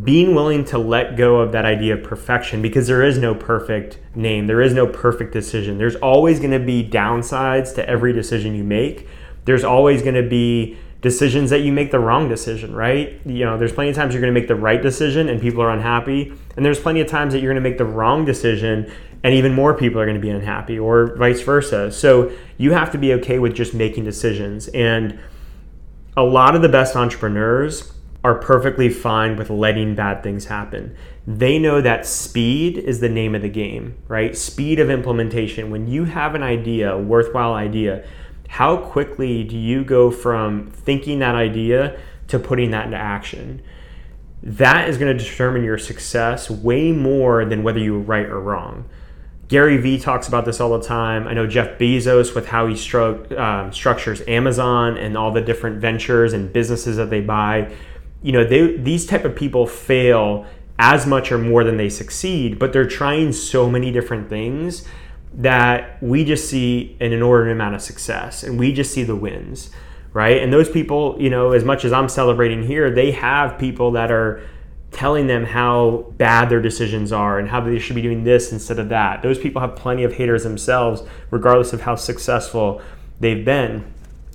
being 0.02 0.34
willing 0.34 0.64
to 0.64 0.78
let 0.78 1.18
go 1.18 1.38
of 1.42 1.52
that 1.52 1.66
idea 1.66 1.96
of 1.96 2.04
perfection 2.04 2.62
because 2.62 2.88
there 2.88 3.04
is 3.04 3.18
no 3.18 3.36
perfect 3.36 4.00
name, 4.16 4.48
there 4.48 4.62
is 4.62 4.74
no 4.74 4.88
perfect 4.88 5.34
decision. 5.34 5.78
There's 5.78 5.98
always 5.98 6.40
going 6.40 6.52
to 6.52 6.60
be 6.60 6.88
downsides 6.88 7.76
to 7.76 7.88
every 7.90 8.14
decision 8.14 8.56
you 8.56 8.64
make. 8.64 9.08
There's 9.44 9.66
always 9.66 10.02
going 10.02 10.16
to 10.16 10.28
be 10.28 10.78
decisions 11.02 11.50
that 11.50 11.60
you 11.60 11.74
make 11.74 11.92
the 11.92 12.00
wrong 12.00 12.30
decision, 12.30 12.74
right? 12.74 13.20
You 13.26 13.44
know, 13.44 13.58
there's 13.58 13.74
plenty 13.74 13.90
of 13.90 13.96
times 13.96 14.14
you're 14.14 14.22
going 14.22 14.34
to 14.34 14.40
make 14.40 14.48
the 14.48 14.56
right 14.56 14.82
decision 14.82 15.28
and 15.28 15.42
people 15.42 15.62
are 15.62 15.72
unhappy, 15.72 16.32
and 16.56 16.64
there's 16.64 16.80
plenty 16.80 17.02
of 17.02 17.08
times 17.08 17.34
that 17.34 17.42
you're 17.42 17.52
going 17.52 17.62
to 17.62 17.70
make 17.70 17.78
the 17.78 17.86
wrong 17.86 18.24
decision 18.24 18.92
and 19.24 19.36
even 19.36 19.54
more 19.54 19.76
people 19.76 20.00
are 20.00 20.06
going 20.06 20.16
to 20.16 20.22
be 20.22 20.30
unhappy 20.30 20.80
or 20.80 21.16
vice 21.18 21.42
versa. 21.42 21.92
So, 21.92 22.32
you 22.58 22.72
have 22.72 22.92
to 22.92 22.98
be 22.98 23.14
okay 23.16 23.40
with 23.40 23.56
just 23.56 23.74
making 23.74 24.06
decisions 24.06 24.68
and 24.70 25.20
a 26.16 26.24
lot 26.24 26.56
of 26.56 26.62
the 26.62 26.70
best 26.70 26.96
entrepreneurs 26.96 27.94
are 28.24 28.36
perfectly 28.36 28.90
fine 28.90 29.36
with 29.36 29.50
letting 29.50 29.96
bad 29.96 30.22
things 30.22 30.46
happen. 30.46 30.96
They 31.26 31.58
know 31.58 31.82
that 31.82 32.06
speed 32.06 32.78
is 32.78 33.00
the 33.00 33.10
name 33.10 33.34
of 33.34 33.42
the 33.42 33.50
game, 33.50 33.98
right? 34.08 34.36
Speed 34.38 34.80
of 34.80 34.90
implementation. 34.90 35.72
When 35.72 35.88
you 35.88 36.06
have 36.06 36.36
an 36.36 36.44
idea, 36.44 36.94
a 36.94 37.02
worthwhile 37.02 37.54
idea, 37.54 38.06
how 38.48 38.78
quickly 38.78 39.44
do 39.44 39.58
you 39.58 39.84
go 39.84 40.12
from 40.12 40.70
thinking 40.72 41.20
that 41.20 41.36
idea 41.36 42.00
to 42.28 42.38
putting 42.38 42.72
that 42.72 42.86
into 42.86 42.98
action? 42.98 43.62
That 44.44 44.90
is 44.90 44.98
going 44.98 45.16
to 45.16 45.24
determine 45.24 45.64
your 45.64 45.78
success 45.78 46.50
way 46.50 46.92
more 46.92 47.46
than 47.46 47.64
whether 47.64 47.80
you 47.80 47.94
were 47.94 48.00
right 48.00 48.26
or 48.26 48.40
wrong. 48.40 48.90
Gary 49.48 49.78
Vee 49.78 50.00
talks 50.00 50.28
about 50.28 50.46
this 50.46 50.62
all 50.62 50.78
the 50.78 50.86
time. 50.86 51.28
I 51.28 51.34
know 51.34 51.46
Jeff 51.46 51.78
Bezos 51.78 52.34
with 52.34 52.48
how 52.48 52.68
he 52.68 52.74
stru- 52.74 53.38
um, 53.38 53.74
structures 53.74 54.22
Amazon 54.28 54.98
and 54.98 55.18
all 55.18 55.32
the 55.32 55.42
different 55.42 55.82
ventures 55.82 56.34
and 56.34 56.52
businesses 56.54 56.98
that 56.98 57.10
they 57.10 57.20
buy 57.20 57.74
you 58.22 58.32
know 58.32 58.44
they 58.44 58.78
these 58.78 59.06
type 59.06 59.26
of 59.26 59.36
people 59.36 59.66
fail 59.66 60.46
as 60.80 61.06
much 61.06 61.32
or 61.32 61.38
more 61.38 61.64
than 61.64 61.78
they 61.78 61.90
succeed 61.90 62.58
but 62.58 62.74
they're 62.74 62.88
trying 62.88 63.32
so 63.32 63.70
many 63.70 63.92
different 63.92 64.30
things 64.30 64.86
that 65.34 66.02
we 66.04 66.26
just 66.26 66.50
see 66.50 66.98
an 67.00 67.14
inordinate 67.14 67.56
amount 67.56 67.76
of 67.76 67.82
success 67.82 68.44
and 68.44 68.60
we 68.60 68.74
just 68.74 68.94
see 68.94 69.04
the 69.04 69.16
wins 69.16 69.70
right? 70.14 70.44
And 70.44 70.52
those 70.52 70.70
people 70.70 71.16
you 71.20 71.30
know 71.30 71.52
as 71.52 71.64
much 71.64 71.86
as 71.86 71.94
i'm 71.94 72.10
celebrating 72.10 72.64
here 72.64 72.92
they 72.92 73.12
have 73.12 73.58
people 73.58 73.92
that 73.92 74.12
are 74.12 74.42
telling 74.92 75.28
them 75.28 75.46
how 75.46 76.06
bad 76.18 76.50
their 76.50 76.62
decisions 76.62 77.12
are 77.12 77.40
and 77.40 77.50
how 77.50 77.62
they 77.62 77.80
should 77.80 77.96
be 77.96 78.02
doing 78.02 78.24
this 78.24 78.52
instead 78.52 78.78
of 78.78 78.90
that. 78.90 79.22
Those 79.22 79.40
people 79.40 79.62
have 79.62 79.76
plenty 79.76 80.04
of 80.04 80.14
haters 80.14 80.44
themselves 80.44 81.02
regardless 81.32 81.74
of 81.74 81.82
how 81.82 81.96
successful 81.96 82.82
they've 83.20 83.44
been. 83.44 83.92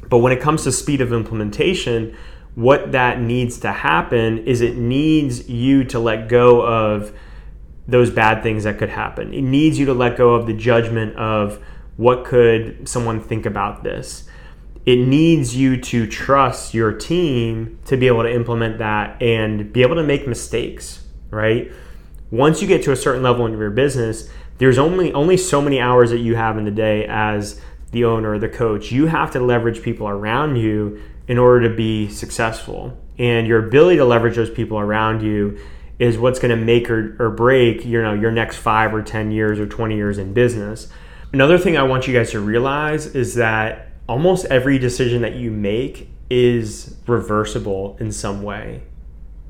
But 0.08 0.18
when 0.18 0.32
it 0.32 0.40
comes 0.40 0.64
to 0.64 0.72
speed 0.72 1.00
of 1.00 1.12
implementation 1.12 2.16
what 2.56 2.92
that 2.92 3.20
needs 3.20 3.58
to 3.60 3.70
happen 3.70 4.38
is 4.46 4.62
it 4.62 4.76
needs 4.76 5.48
you 5.48 5.84
to 5.84 5.98
let 5.98 6.26
go 6.26 6.62
of 6.66 7.12
those 7.86 8.10
bad 8.10 8.42
things 8.42 8.64
that 8.64 8.78
could 8.78 8.88
happen. 8.88 9.32
It 9.34 9.42
needs 9.42 9.78
you 9.78 9.84
to 9.86 9.92
let 9.92 10.16
go 10.16 10.34
of 10.34 10.46
the 10.46 10.54
judgment 10.54 11.14
of 11.16 11.62
what 11.98 12.24
could 12.24 12.88
someone 12.88 13.20
think 13.20 13.44
about 13.44 13.84
this. 13.84 14.24
It 14.86 15.06
needs 15.06 15.54
you 15.54 15.76
to 15.82 16.06
trust 16.06 16.72
your 16.72 16.92
team 16.92 17.78
to 17.84 17.96
be 17.98 18.06
able 18.06 18.22
to 18.22 18.34
implement 18.34 18.78
that 18.78 19.20
and 19.22 19.70
be 19.70 19.82
able 19.82 19.96
to 19.96 20.02
make 20.02 20.26
mistakes, 20.26 21.04
right? 21.30 21.70
Once 22.30 22.62
you 22.62 22.68
get 22.68 22.82
to 22.84 22.92
a 22.92 22.96
certain 22.96 23.22
level 23.22 23.44
in 23.44 23.52
your 23.52 23.70
business, 23.70 24.30
there's 24.56 24.78
only 24.78 25.12
only 25.12 25.36
so 25.36 25.60
many 25.60 25.78
hours 25.78 26.10
that 26.10 26.20
you 26.20 26.36
have 26.36 26.56
in 26.56 26.64
the 26.64 26.70
day 26.70 27.04
as 27.06 27.60
the 27.90 28.04
owner 28.04 28.38
the 28.38 28.48
coach. 28.48 28.90
You 28.90 29.06
have 29.06 29.30
to 29.32 29.40
leverage 29.40 29.82
people 29.82 30.08
around 30.08 30.56
you 30.56 31.02
in 31.28 31.38
order 31.38 31.68
to 31.68 31.74
be 31.74 32.08
successful. 32.08 32.96
And 33.18 33.46
your 33.46 33.66
ability 33.66 33.96
to 33.96 34.04
leverage 34.04 34.36
those 34.36 34.50
people 34.50 34.78
around 34.78 35.22
you 35.22 35.58
is 35.98 36.18
what's 36.18 36.38
going 36.38 36.56
to 36.56 36.62
make 36.62 36.90
or, 36.90 37.16
or 37.18 37.30
break 37.30 37.84
you 37.84 38.02
know 38.02 38.12
your 38.12 38.30
next 38.30 38.56
five 38.56 38.94
or 38.94 39.02
ten 39.02 39.30
years 39.30 39.58
or 39.58 39.66
20 39.66 39.96
years 39.96 40.18
in 40.18 40.34
business. 40.34 40.88
Another 41.32 41.58
thing 41.58 41.76
i 41.76 41.82
want 41.82 42.06
you 42.06 42.14
guys 42.14 42.30
to 42.30 42.40
realize 42.40 43.06
is 43.14 43.34
that 43.34 43.88
almost 44.08 44.44
every 44.46 44.78
decision 44.78 45.22
that 45.22 45.34
you 45.34 45.50
make 45.50 46.08
is 46.28 46.96
reversible 47.06 47.96
in 47.98 48.12
some 48.12 48.42
way. 48.42 48.82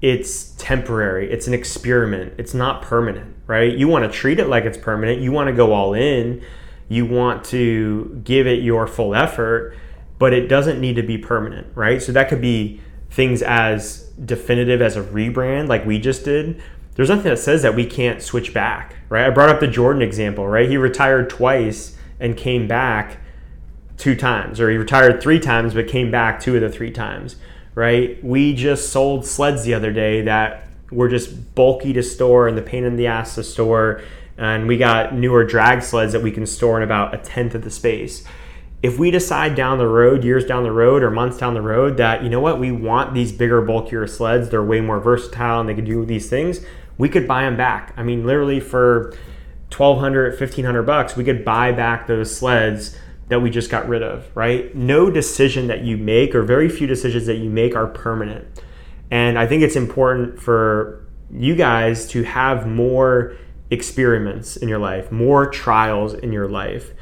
It's 0.01 0.55
temporary. 0.59 1.31
It's 1.33 1.47
an 1.47 1.55
experiment. 1.55 2.35
It's 2.39 2.55
not 2.55 2.83
permanent 2.83 3.37
right? 3.47 3.77
You 3.77 3.89
want 3.89 4.11
to 4.11 4.17
treat 4.17 4.39
it 4.39 4.49
like 4.49 4.65
it's 4.65 4.79
permanent. 4.79 5.21
You 5.21 5.33
want 5.33 5.49
to 5.49 5.53
go 5.53 5.73
all 5.73 5.95
in. 5.95 6.43
You 6.89 7.07
want 7.07 7.45
to 7.47 8.21
give 8.25 8.47
it 8.47 8.63
your 8.63 8.87
full 8.87 9.15
effort 9.15 9.77
but 10.19 10.33
it 10.33 10.49
doesn't 10.49 10.81
need 10.81 10.97
to 10.97 11.03
be 11.03 11.19
permanent 11.19 11.67
right 11.75 12.03
so 12.03 12.13
that 12.13 12.29
could 12.29 12.41
be 12.41 12.81
things 13.11 13.43
as 13.43 14.03
definitive 14.25 14.83
as 14.83 14.97
a 14.97 15.03
rebrand 15.03 15.69
like 15.69 15.85
we 15.87 15.99
just 15.99 16.25
did, 16.25 16.63
there's 16.95 17.09
nothing 17.09 17.31
that 17.31 17.39
says 17.39 17.63
that 17.63 17.75
we 17.75 17.85
can't 17.85 18.23
switch 18.23 18.55
back, 18.55 18.97
right? 19.09 19.27
I 19.27 19.31
brought 19.31 19.51
up 19.51 19.61
the 19.61 19.67
Jordan 19.67 20.03
example, 20.03 20.49
right? 20.49 20.69
He 20.69 20.77
retired 20.77 21.29
twice 21.29 21.97
and 22.19 22.37
came 22.37 22.67
back 22.67 23.19
two 23.99 24.15
times, 24.15 24.61
or 24.61 24.71
he 24.71 24.77
retired 24.77 25.23
three 25.23 25.39
times 25.39 25.75
but 25.75 25.89
came 25.89 26.11
back 26.11 26.41
two 26.41 26.55
of 26.55 26.63
the 26.63 26.71
three 26.71 26.91
times, 26.91 27.37
right? 27.75 28.23
We 28.25 28.55
just 28.55 28.91
sold 28.91 29.27
sleds 29.27 29.65
the 29.65 29.75
other 29.75 29.93
day 29.93 30.23
that 30.23 30.67
were 30.91 31.09
just 31.09 31.55
bulky 31.55 31.93
to 31.93 32.03
store 32.03 32.49
and 32.49 32.57
the 32.57 32.63
pain 32.63 32.85
in 32.85 32.97
the 32.97 33.07
ass 33.07 33.35
to 33.35 33.45
store. 33.45 34.03
And 34.39 34.67
we 34.69 34.77
got 34.77 35.15
newer 35.15 35.45
drag 35.45 35.83
sleds 35.83 36.13
that 36.13 36.23
we 36.23 36.31
can 36.31 36.47
store 36.47 36.77
in 36.77 36.83
about 36.83 37.15
a 37.15 37.19
tenth 37.19 37.55
of 37.55 37.63
the 37.63 37.71
space 37.71 38.27
if 38.83 38.99
we 38.99 39.11
decide 39.11 39.55
down 39.55 39.79
the 39.79 39.89
road, 39.89 40.23
years 40.23 40.45
down 40.45 40.63
the 40.63 40.73
road 40.73 41.03
or 41.03 41.11
months 41.11 41.39
down 41.39 41.55
the 41.55 41.63
road, 41.63 41.97
that, 41.97 42.23
you 42.23 42.29
know 42.29 42.41
what, 42.41 42.61
we 42.61 42.71
want 42.71 43.15
these 43.15 43.33
bigger, 43.33 43.61
bulkier 43.63 44.07
sleds, 44.07 44.51
they're 44.51 44.63
way 44.63 44.81
more 44.81 45.01
versatile 45.01 45.61
and 45.61 45.69
they 45.69 45.75
can 45.75 45.85
do 45.85 46.05
these 46.05 46.29
things, 46.29 46.61
we 46.99 47.09
could 47.09 47.27
buy 47.27 47.43
them 47.43 47.57
back. 47.57 47.93
I 47.97 48.03
mean, 48.03 48.27
literally 48.27 48.61
for 48.61 49.11
1200 49.77 50.39
1500 50.39 50.83
bucks, 50.83 51.17
we 51.17 51.25
could 51.25 51.45
buy 51.45 51.73
back 51.73 52.07
those 52.07 52.35
sleds 52.35 52.97
that 53.29 53.41
we 53.41 53.51
just 53.51 53.71
got 53.71 53.89
rid 53.89 54.03
of, 54.03 54.25
right? 54.37 54.75
No 54.75 55.11
decision 55.11 55.67
that 55.67 55.83
you 55.83 55.97
make 55.97 56.35
or 56.35 56.43
very 56.43 56.69
few 56.69 56.87
decisions 56.87 57.27
that 57.27 57.37
you 57.37 57.51
make 57.51 57.75
are 57.75 57.87
permanent. 57.87 58.47
And 59.11 59.39
I 59.39 59.47
think 59.47 59.63
it's 59.63 59.77
important 59.77 60.41
for 60.41 61.05
you 61.31 61.57
guys 61.57 62.07
to 62.09 62.23
have 62.23 62.67
more 62.69 63.37
experiments 63.71 64.57
in 64.57 64.69
your 64.69 64.79
life, 64.79 65.11
more 65.11 65.51
trials 65.51 66.15
in 66.15 66.33
your 66.33 66.49
life 66.49 66.93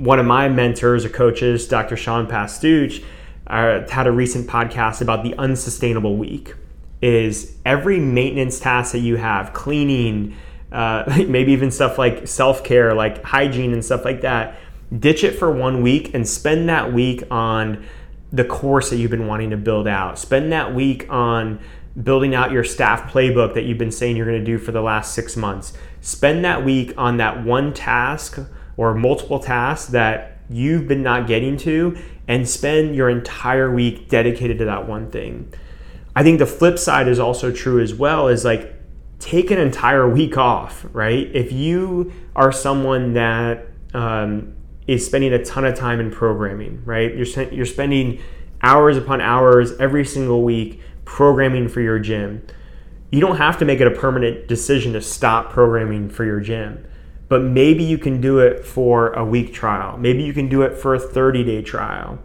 one 0.00 0.18
of 0.18 0.24
my 0.24 0.48
mentors 0.48 1.04
or 1.04 1.10
coaches, 1.10 1.68
Dr. 1.68 1.94
Sean 1.94 2.26
Pastuch, 2.26 3.04
uh, 3.46 3.86
had 3.90 4.06
a 4.06 4.12
recent 4.12 4.48
podcast 4.48 5.02
about 5.02 5.22
the 5.22 5.34
unsustainable 5.36 6.16
week. 6.16 6.54
Is 7.02 7.56
every 7.66 8.00
maintenance 8.00 8.60
task 8.60 8.92
that 8.92 9.00
you 9.00 9.16
have, 9.16 9.52
cleaning, 9.52 10.36
uh, 10.72 11.04
maybe 11.28 11.52
even 11.52 11.70
stuff 11.70 11.98
like 11.98 12.26
self 12.26 12.64
care, 12.64 12.94
like 12.94 13.22
hygiene 13.22 13.74
and 13.74 13.84
stuff 13.84 14.06
like 14.06 14.22
that, 14.22 14.58
ditch 14.98 15.22
it 15.22 15.32
for 15.32 15.50
one 15.50 15.82
week 15.82 16.14
and 16.14 16.26
spend 16.26 16.70
that 16.70 16.94
week 16.94 17.22
on 17.30 17.84
the 18.32 18.44
course 18.44 18.88
that 18.88 18.96
you've 18.96 19.10
been 19.10 19.26
wanting 19.26 19.50
to 19.50 19.56
build 19.58 19.86
out. 19.86 20.18
Spend 20.18 20.50
that 20.52 20.74
week 20.74 21.06
on 21.10 21.60
building 22.02 22.34
out 22.34 22.52
your 22.52 22.64
staff 22.64 23.12
playbook 23.12 23.52
that 23.52 23.64
you've 23.64 23.76
been 23.76 23.92
saying 23.92 24.16
you're 24.16 24.26
going 24.26 24.38
to 24.38 24.44
do 24.44 24.56
for 24.56 24.72
the 24.72 24.80
last 24.80 25.12
six 25.14 25.36
months. 25.36 25.74
Spend 26.00 26.42
that 26.46 26.64
week 26.64 26.94
on 26.96 27.18
that 27.18 27.44
one 27.44 27.74
task 27.74 28.38
or 28.76 28.94
multiple 28.94 29.38
tasks 29.38 29.90
that 29.90 30.38
you've 30.50 30.88
been 30.88 31.02
not 31.02 31.26
getting 31.26 31.56
to 31.56 31.96
and 32.26 32.48
spend 32.48 32.94
your 32.94 33.08
entire 33.08 33.72
week 33.72 34.08
dedicated 34.08 34.58
to 34.58 34.64
that 34.64 34.86
one 34.88 35.10
thing. 35.10 35.52
I 36.14 36.22
think 36.22 36.38
the 36.38 36.46
flip 36.46 36.78
side 36.78 37.08
is 37.08 37.18
also 37.18 37.52
true 37.52 37.80
as 37.80 37.94
well 37.94 38.28
is 38.28 38.44
like 38.44 38.74
take 39.20 39.50
an 39.50 39.58
entire 39.58 40.08
week 40.08 40.36
off, 40.36 40.84
right? 40.92 41.30
If 41.34 41.52
you 41.52 42.12
are 42.34 42.50
someone 42.50 43.14
that 43.14 43.66
um, 43.94 44.54
is 44.86 45.06
spending 45.06 45.32
a 45.32 45.44
ton 45.44 45.64
of 45.64 45.76
time 45.76 46.00
in 46.00 46.10
programming, 46.10 46.82
right? 46.84 47.14
You're, 47.14 47.52
you're 47.52 47.66
spending 47.66 48.20
hours 48.62 48.96
upon 48.96 49.20
hours 49.20 49.72
every 49.78 50.04
single 50.04 50.42
week 50.42 50.80
programming 51.04 51.68
for 51.68 51.80
your 51.80 51.98
gym. 51.98 52.44
You 53.10 53.20
don't 53.20 53.36
have 53.36 53.58
to 53.58 53.64
make 53.64 53.80
it 53.80 53.86
a 53.86 53.90
permanent 53.90 54.48
decision 54.48 54.92
to 54.94 55.00
stop 55.00 55.50
programming 55.50 56.08
for 56.10 56.24
your 56.24 56.40
gym 56.40 56.86
but 57.30 57.42
maybe 57.42 57.84
you 57.84 57.96
can 57.96 58.20
do 58.20 58.40
it 58.40 58.66
for 58.66 59.12
a 59.12 59.24
week 59.24 59.54
trial. 59.54 59.96
Maybe 59.96 60.24
you 60.24 60.34
can 60.34 60.48
do 60.48 60.62
it 60.62 60.76
for 60.76 60.96
a 60.96 60.98
30 60.98 61.44
day 61.44 61.62
trial, 61.62 62.18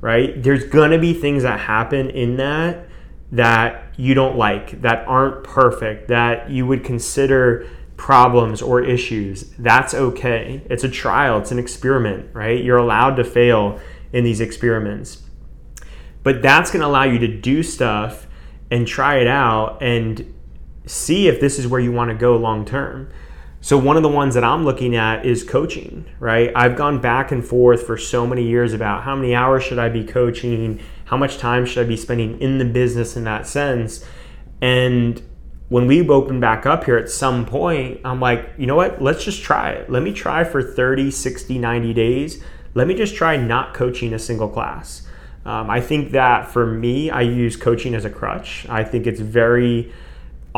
right? 0.00 0.42
There's 0.42 0.64
gonna 0.64 0.98
be 0.98 1.14
things 1.14 1.44
that 1.44 1.60
happen 1.60 2.10
in 2.10 2.36
that 2.36 2.86
that 3.30 3.92
you 3.96 4.14
don't 4.14 4.36
like, 4.36 4.82
that 4.82 5.06
aren't 5.06 5.44
perfect, 5.44 6.08
that 6.08 6.50
you 6.50 6.66
would 6.66 6.82
consider 6.82 7.68
problems 7.96 8.60
or 8.60 8.82
issues. 8.82 9.50
That's 9.58 9.94
okay. 9.94 10.62
It's 10.68 10.82
a 10.82 10.88
trial, 10.88 11.38
it's 11.38 11.52
an 11.52 11.60
experiment, 11.60 12.30
right? 12.32 12.62
You're 12.62 12.78
allowed 12.78 13.14
to 13.16 13.24
fail 13.24 13.78
in 14.12 14.24
these 14.24 14.40
experiments. 14.40 15.22
But 16.24 16.42
that's 16.42 16.72
gonna 16.72 16.86
allow 16.86 17.04
you 17.04 17.20
to 17.20 17.28
do 17.28 17.62
stuff 17.62 18.26
and 18.72 18.88
try 18.88 19.18
it 19.18 19.28
out 19.28 19.80
and 19.80 20.34
see 20.84 21.28
if 21.28 21.38
this 21.38 21.60
is 21.60 21.68
where 21.68 21.80
you 21.80 21.92
wanna 21.92 22.14
go 22.14 22.36
long 22.36 22.64
term. 22.64 23.08
So 23.60 23.76
one 23.76 23.96
of 23.96 24.02
the 24.02 24.08
ones 24.08 24.34
that 24.34 24.44
I'm 24.44 24.64
looking 24.64 24.94
at 24.94 25.26
is 25.26 25.42
coaching, 25.42 26.06
right? 26.20 26.52
I've 26.54 26.76
gone 26.76 27.00
back 27.00 27.32
and 27.32 27.44
forth 27.44 27.84
for 27.86 27.98
so 27.98 28.26
many 28.26 28.44
years 28.44 28.72
about 28.72 29.02
how 29.02 29.16
many 29.16 29.34
hours 29.34 29.64
should 29.64 29.80
I 29.80 29.88
be 29.88 30.04
coaching, 30.04 30.80
how 31.06 31.16
much 31.16 31.38
time 31.38 31.66
should 31.66 31.84
I 31.84 31.88
be 31.88 31.96
spending 31.96 32.40
in 32.40 32.58
the 32.58 32.64
business 32.64 33.16
in 33.16 33.24
that 33.24 33.46
sense. 33.48 34.04
And 34.60 35.20
when 35.68 35.86
we 35.86 36.08
open 36.08 36.38
back 36.38 36.66
up 36.66 36.84
here 36.84 36.96
at 36.96 37.10
some 37.10 37.44
point, 37.44 38.00
I'm 38.04 38.20
like, 38.20 38.48
you 38.56 38.66
know 38.66 38.76
what? 38.76 39.02
Let's 39.02 39.24
just 39.24 39.42
try 39.42 39.70
it. 39.70 39.90
Let 39.90 40.02
me 40.02 40.12
try 40.12 40.44
for 40.44 40.62
30, 40.62 41.10
60, 41.10 41.58
90 41.58 41.94
days. 41.94 42.42
Let 42.74 42.86
me 42.86 42.94
just 42.94 43.16
try 43.16 43.36
not 43.36 43.74
coaching 43.74 44.14
a 44.14 44.18
single 44.20 44.48
class. 44.48 45.06
Um, 45.44 45.68
I 45.68 45.80
think 45.80 46.12
that 46.12 46.48
for 46.48 46.66
me, 46.66 47.10
I 47.10 47.22
use 47.22 47.56
coaching 47.56 47.94
as 47.94 48.04
a 48.04 48.10
crutch. 48.10 48.66
I 48.68 48.84
think 48.84 49.06
it's 49.06 49.20
very 49.20 49.92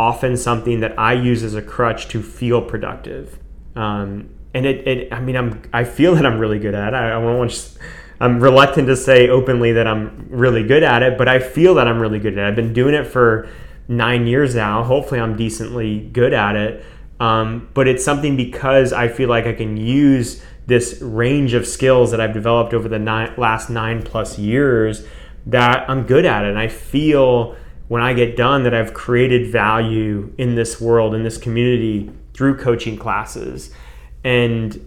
often 0.00 0.34
something 0.34 0.80
that 0.80 0.98
I 0.98 1.12
use 1.12 1.42
as 1.42 1.54
a 1.54 1.60
crutch 1.60 2.08
to 2.08 2.22
feel 2.22 2.62
productive. 2.62 3.38
Um, 3.76 4.30
and 4.54 4.64
it, 4.64 4.88
it, 4.88 5.12
I 5.12 5.20
mean, 5.20 5.36
I'm, 5.36 5.62
I 5.74 5.84
feel 5.84 6.14
that 6.14 6.24
I'm 6.24 6.38
really 6.38 6.58
good 6.58 6.74
at 6.74 6.94
it. 6.94 6.96
I, 6.96 7.10
I 7.10 7.18
want 7.18 7.50
to, 7.50 7.78
I'm 8.18 8.40
reluctant 8.40 8.88
to 8.88 8.96
say 8.96 9.28
openly 9.28 9.72
that 9.72 9.86
I'm 9.86 10.26
really 10.30 10.62
good 10.62 10.82
at 10.82 11.02
it, 11.02 11.18
but 11.18 11.28
I 11.28 11.38
feel 11.38 11.74
that 11.74 11.86
I'm 11.86 12.00
really 12.00 12.18
good 12.18 12.38
at 12.38 12.38
it. 12.38 12.48
I've 12.48 12.56
been 12.56 12.72
doing 12.72 12.94
it 12.94 13.06
for 13.06 13.50
nine 13.88 14.26
years 14.26 14.54
now. 14.54 14.82
Hopefully, 14.84 15.20
I'm 15.20 15.36
decently 15.36 16.00
good 16.00 16.32
at 16.32 16.56
it. 16.56 16.82
Um, 17.20 17.68
but 17.74 17.86
it's 17.86 18.02
something 18.02 18.38
because 18.38 18.94
I 18.94 19.08
feel 19.08 19.28
like 19.28 19.44
I 19.44 19.52
can 19.52 19.76
use 19.76 20.42
this 20.66 21.02
range 21.02 21.52
of 21.52 21.66
skills 21.66 22.10
that 22.12 22.20
I've 22.22 22.32
developed 22.32 22.72
over 22.72 22.88
the 22.88 22.98
last 23.36 23.68
nine 23.68 24.02
plus 24.02 24.38
years 24.38 25.06
that 25.44 25.88
I'm 25.90 26.06
good 26.06 26.24
at 26.24 26.44
it. 26.44 26.48
And 26.48 26.58
I 26.58 26.68
feel 26.68 27.56
when 27.90 28.02
I 28.02 28.12
get 28.12 28.36
done 28.36 28.62
that 28.62 28.72
I've 28.72 28.94
created 28.94 29.50
value 29.50 30.32
in 30.38 30.54
this 30.54 30.80
world, 30.80 31.12
in 31.12 31.24
this 31.24 31.36
community 31.36 32.08
through 32.34 32.56
coaching 32.56 32.96
classes. 32.96 33.74
And 34.22 34.86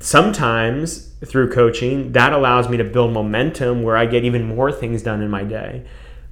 sometimes 0.00 1.12
through 1.26 1.52
coaching, 1.52 2.12
that 2.12 2.32
allows 2.32 2.70
me 2.70 2.78
to 2.78 2.84
build 2.84 3.12
momentum 3.12 3.82
where 3.82 3.98
I 3.98 4.06
get 4.06 4.24
even 4.24 4.48
more 4.48 4.72
things 4.72 5.02
done 5.02 5.20
in 5.20 5.28
my 5.28 5.44
day. 5.44 5.84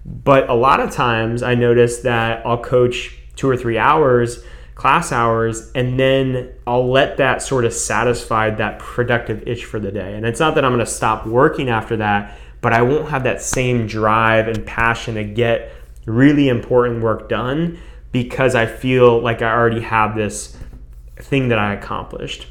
But 0.07 0.49
a 0.49 0.55
lot 0.55 0.81
of 0.81 0.91
times 0.91 1.43
I 1.43 1.55
notice 1.55 1.99
that 1.99 2.47
I'll 2.47 2.63
coach 2.63 3.19
two 3.37 3.51
or 3.51 3.55
three 3.55 3.77
hours, 3.77 4.43
class 4.77 5.13
hours, 5.13 5.71
and 5.75 6.01
then 6.01 6.51
I'll 6.67 6.91
let 6.91 7.19
that 7.19 7.43
sort 7.43 7.67
of 7.67 7.75
satisfy 7.75 8.49
that 8.49 8.79
productive 8.79 9.47
itch 9.47 9.67
for 9.67 9.79
the 9.79 9.93
day. 9.93 10.15
And 10.15 10.25
it's 10.25 10.41
not 10.41 10.55
that 10.55 10.65
I'm 10.65 10.73
going 10.73 10.83
to 10.83 10.91
stop 10.91 11.27
working 11.27 11.69
after 11.69 11.99
that, 11.99 12.39
but 12.65 12.73
I 12.73 12.81
won't 12.81 13.11
have 13.11 13.25
that 13.25 13.43
same 13.43 13.87
drive 13.87 14.49
and 14.49 14.65
passion 14.65 15.17
to 15.17 15.23
get 15.23 15.71
really 16.07 16.49
important 16.49 17.03
work 17.03 17.29
done 17.29 17.79
because 18.11 18.55
I 18.55 18.65
feel 18.65 19.21
like 19.21 19.43
I 19.43 19.53
already 19.53 19.83
have 19.83 20.17
this 20.17 20.57
thing 21.19 21.49
that 21.49 21.59
I 21.59 21.75
accomplished. 21.75 22.47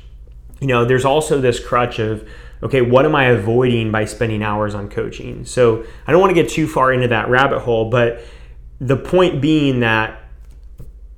you 0.59 0.67
know, 0.67 0.85
there's 0.85 1.03
also 1.03 1.41
this 1.41 1.59
crutch 1.59 1.97
of, 1.97 2.29
okay, 2.61 2.81
what 2.81 3.05
am 3.05 3.15
I 3.15 3.25
avoiding 3.25 3.91
by 3.91 4.05
spending 4.05 4.43
hours 4.43 4.75
on 4.75 4.87
coaching? 4.87 5.45
So 5.45 5.83
I 6.05 6.11
don't 6.11 6.21
want 6.21 6.29
to 6.29 6.39
get 6.39 6.47
too 6.47 6.67
far 6.67 6.93
into 6.93 7.07
that 7.07 7.27
rabbit 7.27 7.61
hole, 7.61 7.89
but 7.89 8.21
the 8.79 8.95
point 8.95 9.41
being 9.41 9.79
that 9.79 10.21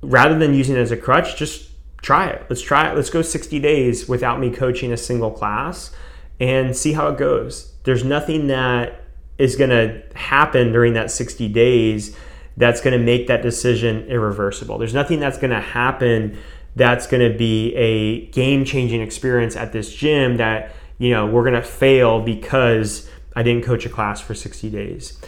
rather 0.00 0.38
than 0.38 0.54
using 0.54 0.74
it 0.74 0.80
as 0.80 0.90
a 0.90 0.96
crutch, 0.96 1.36
just 1.36 1.70
try 2.00 2.28
it. 2.28 2.46
Let's 2.48 2.62
try 2.62 2.90
it. 2.90 2.96
Let's 2.96 3.10
go 3.10 3.20
60 3.20 3.58
days 3.58 4.08
without 4.08 4.40
me 4.40 4.50
coaching 4.50 4.90
a 4.90 4.96
single 4.96 5.32
class 5.32 5.94
and 6.40 6.74
see 6.74 6.94
how 6.94 7.08
it 7.08 7.18
goes. 7.18 7.75
There's 7.86 8.02
nothing 8.02 8.48
that 8.48 9.04
is 9.38 9.54
going 9.54 9.70
to 9.70 10.02
happen 10.16 10.72
during 10.72 10.94
that 10.94 11.08
60 11.08 11.48
days 11.48 12.16
that's 12.56 12.80
going 12.80 12.98
to 12.98 13.04
make 13.04 13.28
that 13.28 13.42
decision 13.42 14.08
irreversible. 14.08 14.76
There's 14.76 14.92
nothing 14.92 15.20
that's 15.20 15.38
going 15.38 15.52
to 15.52 15.60
happen 15.60 16.36
that's 16.74 17.06
going 17.06 17.30
to 17.30 17.38
be 17.38 17.72
a 17.76 18.26
game 18.26 18.64
changing 18.64 19.02
experience 19.02 19.54
at 19.54 19.72
this 19.72 19.94
gym 19.94 20.36
that, 20.38 20.74
you 20.98 21.10
know, 21.10 21.26
we're 21.26 21.44
going 21.44 21.54
to 21.54 21.62
fail 21.62 22.20
because 22.20 23.08
I 23.36 23.44
didn't 23.44 23.64
coach 23.64 23.86
a 23.86 23.88
class 23.88 24.20
for 24.20 24.34
60 24.34 24.68
days. 24.68 25.20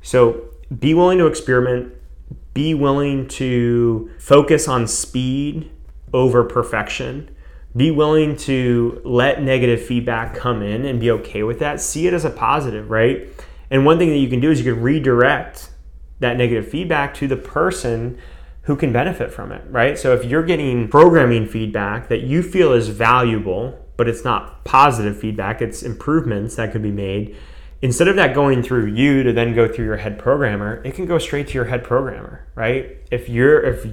So 0.00 0.48
be 0.78 0.94
willing 0.94 1.18
to 1.18 1.26
experiment, 1.26 1.92
be 2.54 2.72
willing 2.72 3.28
to 3.28 4.10
focus 4.18 4.68
on 4.68 4.88
speed 4.88 5.70
over 6.14 6.44
perfection. 6.44 7.28
Be 7.76 7.90
willing 7.90 8.36
to 8.38 9.02
let 9.04 9.42
negative 9.42 9.84
feedback 9.84 10.34
come 10.34 10.62
in 10.62 10.86
and 10.86 10.98
be 10.98 11.10
okay 11.10 11.42
with 11.42 11.58
that. 11.58 11.80
See 11.80 12.06
it 12.06 12.14
as 12.14 12.24
a 12.24 12.30
positive, 12.30 12.90
right? 12.90 13.28
And 13.70 13.84
one 13.84 13.98
thing 13.98 14.08
that 14.10 14.18
you 14.18 14.28
can 14.28 14.40
do 14.40 14.50
is 14.50 14.64
you 14.64 14.72
can 14.72 14.82
redirect 14.82 15.70
that 16.20 16.36
negative 16.36 16.68
feedback 16.68 17.12
to 17.14 17.28
the 17.28 17.36
person 17.36 18.18
who 18.62 18.76
can 18.76 18.92
benefit 18.92 19.32
from 19.32 19.52
it, 19.52 19.62
right? 19.68 19.98
So 19.98 20.14
if 20.14 20.24
you're 20.24 20.42
getting 20.42 20.88
programming 20.88 21.46
feedback 21.46 22.08
that 22.08 22.22
you 22.22 22.42
feel 22.42 22.72
is 22.72 22.88
valuable, 22.88 23.86
but 23.96 24.08
it's 24.08 24.24
not 24.24 24.64
positive 24.64 25.18
feedback, 25.18 25.62
it's 25.62 25.82
improvements 25.82 26.56
that 26.56 26.72
could 26.72 26.82
be 26.82 26.90
made, 26.90 27.36
instead 27.82 28.08
of 28.08 28.16
that 28.16 28.34
going 28.34 28.62
through 28.62 28.86
you 28.86 29.22
to 29.22 29.32
then 29.32 29.54
go 29.54 29.68
through 29.68 29.84
your 29.84 29.98
head 29.98 30.18
programmer, 30.18 30.82
it 30.84 30.94
can 30.94 31.06
go 31.06 31.18
straight 31.18 31.48
to 31.48 31.54
your 31.54 31.66
head 31.66 31.84
programmer, 31.84 32.46
right? 32.54 32.98
If 33.10 33.28
you're 33.28 33.60
if 33.60 33.86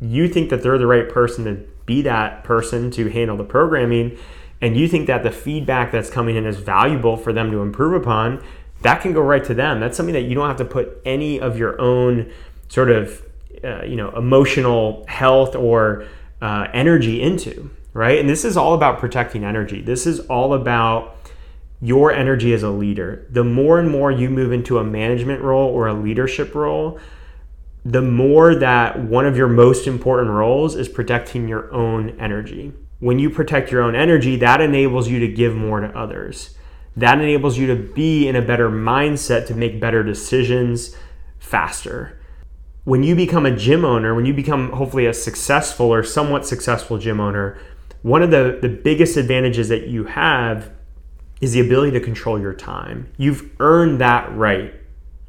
you 0.00 0.28
think 0.28 0.50
that 0.50 0.62
they're 0.62 0.78
the 0.78 0.86
right 0.86 1.08
person 1.08 1.44
to 1.44 1.66
be 1.88 2.02
that 2.02 2.44
person 2.44 2.92
to 2.92 3.08
handle 3.08 3.36
the 3.36 3.42
programming 3.42 4.16
and 4.60 4.76
you 4.76 4.86
think 4.86 5.08
that 5.08 5.24
the 5.24 5.32
feedback 5.32 5.90
that's 5.90 6.10
coming 6.10 6.36
in 6.36 6.46
is 6.46 6.58
valuable 6.58 7.16
for 7.16 7.32
them 7.32 7.50
to 7.50 7.62
improve 7.62 8.00
upon, 8.00 8.42
that 8.82 9.00
can 9.00 9.12
go 9.12 9.20
right 9.20 9.44
to 9.44 9.54
them. 9.54 9.80
That's 9.80 9.96
something 9.96 10.14
that 10.14 10.22
you 10.22 10.34
don't 10.34 10.48
have 10.48 10.56
to 10.58 10.64
put 10.64 11.00
any 11.04 11.40
of 11.40 11.58
your 11.58 11.80
own 11.80 12.32
sort 12.68 12.90
of 12.90 13.22
uh, 13.64 13.82
you 13.82 13.96
know 13.96 14.10
emotional 14.10 15.04
health 15.08 15.56
or 15.56 16.06
uh, 16.40 16.68
energy 16.72 17.20
into 17.20 17.70
right? 17.98 18.20
And 18.20 18.28
this 18.28 18.44
is 18.44 18.56
all 18.56 18.74
about 18.74 19.00
protecting 19.00 19.44
energy. 19.44 19.80
This 19.80 20.06
is 20.06 20.20
all 20.20 20.54
about 20.54 21.16
your 21.80 22.12
energy 22.12 22.52
as 22.52 22.62
a 22.62 22.70
leader. 22.70 23.26
The 23.28 23.42
more 23.42 23.80
and 23.80 23.90
more 23.90 24.12
you 24.12 24.30
move 24.30 24.52
into 24.52 24.78
a 24.78 24.84
management 24.84 25.42
role 25.42 25.68
or 25.68 25.88
a 25.88 25.94
leadership 25.94 26.54
role 26.54 27.00
the 27.84 28.02
more 28.02 28.54
that 28.54 29.00
one 29.00 29.26
of 29.26 29.36
your 29.36 29.48
most 29.48 29.86
important 29.86 30.30
roles 30.30 30.74
is 30.74 30.88
protecting 30.88 31.48
your 31.48 31.72
own 31.72 32.10
energy. 32.20 32.72
When 32.98 33.18
you 33.18 33.30
protect 33.30 33.70
your 33.70 33.82
own 33.82 33.94
energy 33.94 34.36
that 34.36 34.60
enables 34.60 35.08
you 35.08 35.20
to 35.20 35.28
give 35.28 35.54
more 35.54 35.80
to 35.80 35.98
others. 35.98 36.56
That 36.96 37.20
enables 37.20 37.56
you 37.56 37.68
to 37.68 37.76
be 37.76 38.26
in 38.26 38.34
a 38.34 38.42
better 38.42 38.68
mindset 38.68 39.46
to 39.46 39.54
make 39.54 39.80
better 39.80 40.02
decisions 40.02 40.96
faster. 41.38 42.20
When 42.84 43.02
you 43.02 43.14
become 43.14 43.46
a 43.46 43.54
gym 43.54 43.84
owner, 43.84 44.14
when 44.14 44.26
you 44.26 44.34
become 44.34 44.72
hopefully 44.72 45.06
a 45.06 45.14
successful 45.14 45.92
or 45.92 46.02
somewhat 46.02 46.46
successful 46.46 46.98
gym 46.98 47.20
owner, 47.20 47.58
one 48.02 48.22
of 48.22 48.30
the, 48.30 48.58
the 48.60 48.68
biggest 48.68 49.16
advantages 49.16 49.68
that 49.68 49.86
you 49.86 50.04
have 50.04 50.70
is 51.40 51.52
the 51.52 51.60
ability 51.60 51.92
to 51.92 52.00
control 52.00 52.40
your 52.40 52.54
time. 52.54 53.12
You've 53.16 53.50
earned 53.60 54.00
that 54.00 54.34
right, 54.34 54.74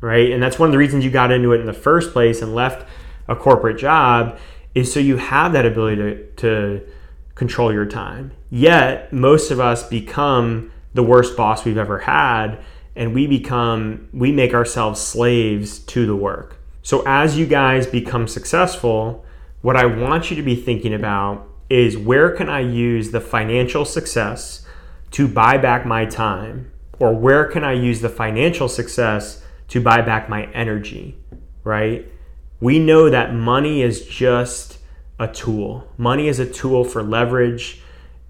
right? 0.02 0.32
And 0.32 0.42
that's 0.42 0.60
one 0.60 0.70
of 0.70 0.72
the 0.72 0.78
reasons 0.78 1.04
you 1.04 1.12
got 1.12 1.32
into 1.32 1.52
it 1.54 1.60
in 1.60 1.66
the 1.66 1.74
first 1.74 2.12
place 2.12 2.42
and 2.42 2.56
left 2.56 2.88
a 3.28 3.36
corporate 3.36 3.78
job 3.78 4.38
is 4.76 4.92
so 4.92 5.00
you 5.00 5.18
have 5.18 5.54
that 5.54 5.66
ability 5.66 5.96
to, 5.98 6.26
to 6.38 6.88
control 7.36 7.74
your 7.74 7.86
time. 7.86 8.32
Yet, 8.50 9.12
most 9.12 9.52
of 9.52 9.60
us 9.60 9.88
become 9.88 10.72
the 10.94 11.04
worst 11.04 11.38
boss 11.38 11.66
we've 11.66 11.78
ever 11.78 12.00
had 12.00 12.60
and 12.96 13.14
we 13.14 13.28
become 13.28 14.10
we 14.12 14.32
make 14.32 14.54
ourselves 14.54 15.00
slaves 15.00 15.80
to 15.80 16.08
the 16.08 16.16
work 16.16 16.60
so, 16.82 17.04
as 17.06 17.38
you 17.38 17.46
guys 17.46 17.86
become 17.86 18.28
successful, 18.28 19.24
what 19.62 19.76
I 19.76 19.86
want 19.86 20.32
you 20.32 20.36
to 20.38 20.42
be 20.42 20.56
thinking 20.56 20.94
about 20.94 21.48
is 21.70 21.98
where 21.98 22.32
can 22.32 22.50
I 22.50 22.62
use 22.62 23.12
the 23.12 23.22
financial 23.22 23.86
success 23.86 24.66
to 25.12 25.28
buy 25.28 25.58
back 25.58 25.86
my 25.86 26.06
time? 26.06 26.72
Or 27.00 27.14
where 27.14 27.46
can 27.46 27.64
I 27.64 27.74
use 27.74 28.02
the 28.02 28.10
financial 28.10 28.68
success 28.68 29.44
to 29.70 29.82
buy 29.82 30.02
back 30.02 30.30
my 30.30 30.46
energy, 30.52 31.18
right? 31.64 32.06
We 32.60 32.80
know 32.80 33.10
that 33.10 33.34
money 33.34 33.82
is 33.82 34.06
just 34.06 34.80
a 35.18 35.28
tool. 35.28 35.92
Money 35.98 36.28
is 36.28 36.40
a 36.40 36.46
tool 36.46 36.84
for 36.84 37.02
leverage. 37.04 37.82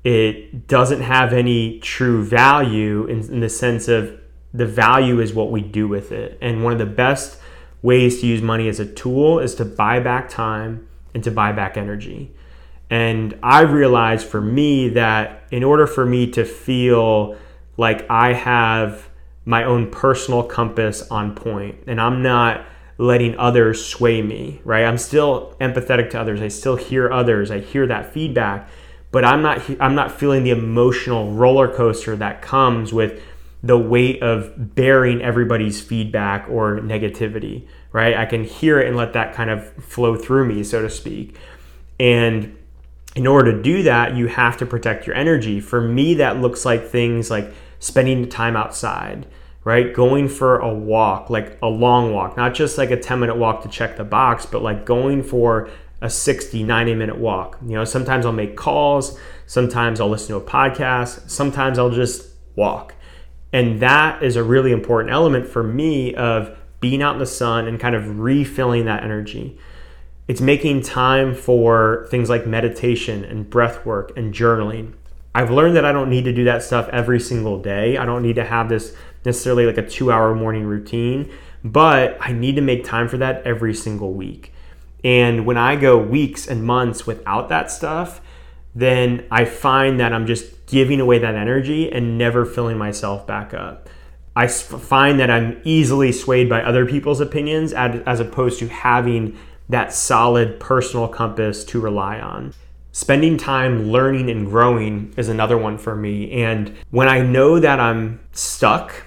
It 0.03 0.67
doesn't 0.67 1.01
have 1.01 1.33
any 1.33 1.79
true 1.79 2.23
value 2.23 3.05
in, 3.05 3.19
in 3.31 3.39
the 3.39 3.49
sense 3.49 3.87
of 3.87 4.19
the 4.53 4.65
value 4.65 5.19
is 5.19 5.33
what 5.33 5.51
we 5.51 5.61
do 5.61 5.87
with 5.87 6.11
it. 6.11 6.37
And 6.41 6.63
one 6.63 6.73
of 6.73 6.79
the 6.79 6.85
best 6.85 7.39
ways 7.81 8.21
to 8.21 8.27
use 8.27 8.41
money 8.41 8.67
as 8.67 8.79
a 8.79 8.85
tool 8.85 9.39
is 9.39 9.55
to 9.55 9.65
buy 9.65 9.99
back 9.99 10.29
time 10.29 10.87
and 11.13 11.23
to 11.23 11.31
buy 11.31 11.51
back 11.51 11.77
energy. 11.77 12.31
And 12.89 13.37
I 13.43 13.61
realized 13.61 14.27
for 14.27 14.41
me 14.41 14.89
that 14.89 15.43
in 15.51 15.63
order 15.63 15.85
for 15.85 16.05
me 16.05 16.31
to 16.31 16.43
feel 16.43 17.37
like 17.77 18.09
I 18.09 18.33
have 18.33 19.08
my 19.49 19.63
own 19.63 19.89
personal 19.89 20.43
compass 20.43 21.01
on 21.09 21.33
point 21.33 21.75
and 21.87 21.99
I'm 21.99 22.21
not 22.21 22.63
letting 22.99 23.35
others 23.39 23.83
sway 23.83 24.21
me, 24.21 24.61
right? 24.63 24.85
I'm 24.85 24.99
still 24.99 25.55
empathetic 25.59 26.11
to 26.11 26.21
others. 26.21 26.39
I 26.39 26.49
still 26.49 26.75
hear 26.75 27.11
others. 27.11 27.49
I 27.49 27.59
hear 27.59 27.87
that 27.87 28.13
feedback, 28.13 28.69
but 29.09 29.25
I'm 29.25 29.41
not 29.41 29.67
I'm 29.81 29.95
not 29.95 30.11
feeling 30.11 30.43
the 30.43 30.51
emotional 30.51 31.31
roller 31.31 31.67
coaster 31.67 32.15
that 32.17 32.43
comes 32.43 32.93
with 32.93 33.23
the 33.63 33.75
weight 33.75 34.21
of 34.21 34.75
bearing 34.75 35.19
everybody's 35.23 35.81
feedback 35.81 36.47
or 36.47 36.79
negativity, 36.81 37.67
right? 37.91 38.15
I 38.15 38.27
can 38.27 38.43
hear 38.43 38.79
it 38.79 38.87
and 38.87 38.95
let 38.95 39.13
that 39.13 39.33
kind 39.33 39.49
of 39.49 39.73
flow 39.83 40.15
through 40.15 40.45
me, 40.45 40.63
so 40.63 40.83
to 40.83 40.91
speak. 40.91 41.35
And 41.99 42.55
in 43.15 43.25
order 43.25 43.51
to 43.51 43.63
do 43.63 43.81
that, 43.81 44.15
you 44.15 44.27
have 44.27 44.57
to 44.57 44.67
protect 44.67 45.07
your 45.07 45.15
energy. 45.15 45.59
For 45.59 45.81
me, 45.81 46.13
that 46.13 46.37
looks 46.37 46.65
like 46.65 46.87
things 46.87 47.31
like 47.31 47.51
spending 47.79 48.29
time 48.29 48.55
outside, 48.55 49.25
right? 49.63 49.93
Going 49.93 50.27
for 50.27 50.59
a 50.59 50.73
walk, 50.73 51.29
like 51.29 51.57
a 51.61 51.67
long 51.67 52.13
walk, 52.13 52.37
not 52.37 52.53
just 52.53 52.77
like 52.77 52.91
a 52.91 52.97
10 52.97 53.19
minute 53.19 53.37
walk 53.37 53.63
to 53.63 53.69
check 53.69 53.97
the 53.97 54.03
box, 54.03 54.45
but 54.45 54.61
like 54.61 54.85
going 54.85 55.23
for 55.23 55.69
a 56.01 56.09
60, 56.09 56.63
90 56.63 56.95
minute 56.95 57.17
walk. 57.17 57.57
You 57.61 57.75
know, 57.75 57.85
sometimes 57.85 58.25
I'll 58.25 58.31
make 58.31 58.55
calls, 58.55 59.19
sometimes 59.45 59.99
I'll 59.99 60.09
listen 60.09 60.29
to 60.29 60.37
a 60.37 60.41
podcast, 60.41 61.29
sometimes 61.29 61.77
I'll 61.77 61.89
just 61.89 62.27
walk 62.55 62.93
and 63.51 63.79
that 63.79 64.21
is 64.21 64.35
a 64.35 64.43
really 64.43 64.71
important 64.71 65.13
element 65.13 65.47
for 65.47 65.63
me 65.63 66.13
of 66.15 66.57
being 66.79 67.01
out 67.01 67.13
in 67.13 67.19
the 67.19 67.25
sun 67.25 67.67
and 67.67 67.79
kind 67.79 67.95
of 67.95 68.19
refilling 68.19 68.85
that 68.85 69.03
energy. 69.03 69.57
It's 70.27 70.41
making 70.41 70.83
time 70.83 71.33
for 71.33 72.07
things 72.11 72.29
like 72.29 72.45
meditation 72.45 73.25
and 73.25 73.49
breath 73.49 73.85
work 73.85 74.15
and 74.15 74.33
journaling. 74.33 74.93
I've 75.33 75.49
learned 75.49 75.75
that 75.75 75.85
I 75.85 75.91
don't 75.91 76.09
need 76.09 76.25
to 76.25 76.33
do 76.33 76.43
that 76.45 76.63
stuff 76.63 76.87
every 76.89 77.19
single 77.19 77.59
day. 77.59 77.97
I 77.97 78.05
don't 78.05 78.21
need 78.21 78.35
to 78.35 78.45
have 78.45 78.69
this 78.69 78.95
necessarily 79.25 79.65
like 79.65 79.77
a 79.77 79.87
two 79.87 80.11
hour 80.11 80.33
morning 80.35 80.65
routine, 80.65 81.31
but 81.63 82.17
I 82.21 82.31
need 82.31 82.55
to 82.55 82.61
make 82.61 82.83
time 82.83 83.07
for 83.07 83.17
that 83.17 83.43
every 83.45 83.73
single 83.73 84.13
week. 84.13 84.53
And 85.03 85.45
when 85.45 85.57
I 85.57 85.75
go 85.75 85.97
weeks 85.97 86.47
and 86.47 86.63
months 86.63 87.07
without 87.07 87.49
that 87.49 87.71
stuff, 87.71 88.21
then 88.75 89.25
I 89.31 89.45
find 89.45 89.99
that 89.99 90.13
I'm 90.13 90.27
just 90.27 90.65
giving 90.67 90.99
away 90.99 91.19
that 91.19 91.35
energy 91.35 91.91
and 91.91 92.17
never 92.17 92.45
filling 92.45 92.77
myself 92.77 93.25
back 93.25 93.53
up. 93.53 93.89
I 94.35 94.47
find 94.47 95.19
that 95.19 95.29
I'm 95.29 95.59
easily 95.63 96.11
swayed 96.11 96.47
by 96.47 96.61
other 96.61 96.85
people's 96.85 97.19
opinions 97.19 97.73
as 97.73 98.19
opposed 98.19 98.59
to 98.59 98.67
having 98.67 99.37
that 99.67 99.93
solid 99.93 100.59
personal 100.59 101.07
compass 101.07 101.63
to 101.65 101.79
rely 101.79 102.19
on. 102.19 102.53
Spending 102.91 103.37
time 103.37 103.91
learning 103.91 104.29
and 104.29 104.47
growing 104.47 105.13
is 105.17 105.29
another 105.29 105.57
one 105.57 105.77
for 105.77 105.95
me. 105.95 106.31
And 106.43 106.73
when 106.89 107.07
I 107.07 107.21
know 107.21 107.59
that 107.59 107.79
I'm 107.79 108.19
stuck, 108.31 109.03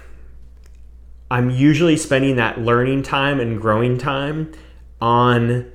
I'm 1.33 1.49
usually 1.49 1.97
spending 1.97 2.35
that 2.35 2.59
learning 2.59 3.03
time 3.03 3.39
and 3.39 3.59
growing 3.59 3.97
time 3.97 4.51
on 5.01 5.71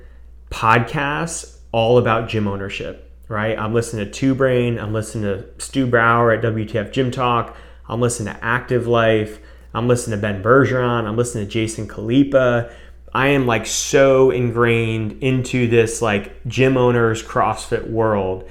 podcasts 0.49 1.57
all 1.71 1.97
about 1.97 2.29
gym 2.29 2.47
ownership 2.47 3.09
right? 3.29 3.57
I'm 3.57 3.73
listening 3.73 4.05
to 4.05 4.11
Two 4.11 4.35
Brain, 4.35 4.77
I'm 4.77 4.91
listening 4.91 5.23
to 5.23 5.45
Stu 5.63 5.87
Brauer 5.87 6.31
at 6.31 6.43
WTF 6.43 6.91
Gym 6.91 7.11
Talk, 7.11 7.55
I'm 7.87 8.01
listening 8.01 8.33
to 8.33 8.43
Active 8.43 8.87
Life, 8.87 9.39
I'm 9.73 9.87
listening 9.87 10.17
to 10.17 10.21
Ben 10.21 10.43
Bergeron, 10.43 11.05
I'm 11.05 11.15
listening 11.15 11.45
to 11.45 11.51
Jason 11.51 11.87
Khalipa. 11.87 12.73
I 13.13 13.27
am 13.29 13.47
like 13.47 13.65
so 13.65 14.29
ingrained 14.29 15.23
into 15.23 15.67
this 15.67 16.01
like 16.01 16.45
gym 16.45 16.75
owners 16.75 17.23
CrossFit 17.23 17.89
world 17.89 18.47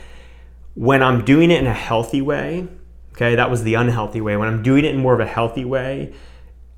when 0.75 1.03
I'm 1.03 1.25
doing 1.25 1.51
it 1.51 1.61
in 1.61 1.67
a 1.67 1.75
healthy 1.75 2.23
way, 2.23 2.69
okay, 3.13 3.35
that 3.35 3.51
was 3.51 3.65
the 3.65 3.75
unhealthy 3.75 4.21
way. 4.21 4.37
When 4.37 4.47
I'm 4.47 4.63
doing 4.63 4.85
it 4.85 4.95
in 4.95 5.01
more 5.01 5.15
of 5.15 5.21
a 5.21 5.27
healthy 5.27 5.65
way, 5.65 6.15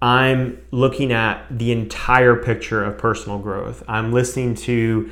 I'm 0.02 0.60
looking 0.70 1.12
at 1.12 1.46
the 1.50 1.72
entire 1.72 2.36
picture 2.36 2.82
of 2.82 2.96
personal 2.96 3.38
growth. 3.38 3.82
I'm 3.86 4.12
listening 4.12 4.54
to 4.56 5.10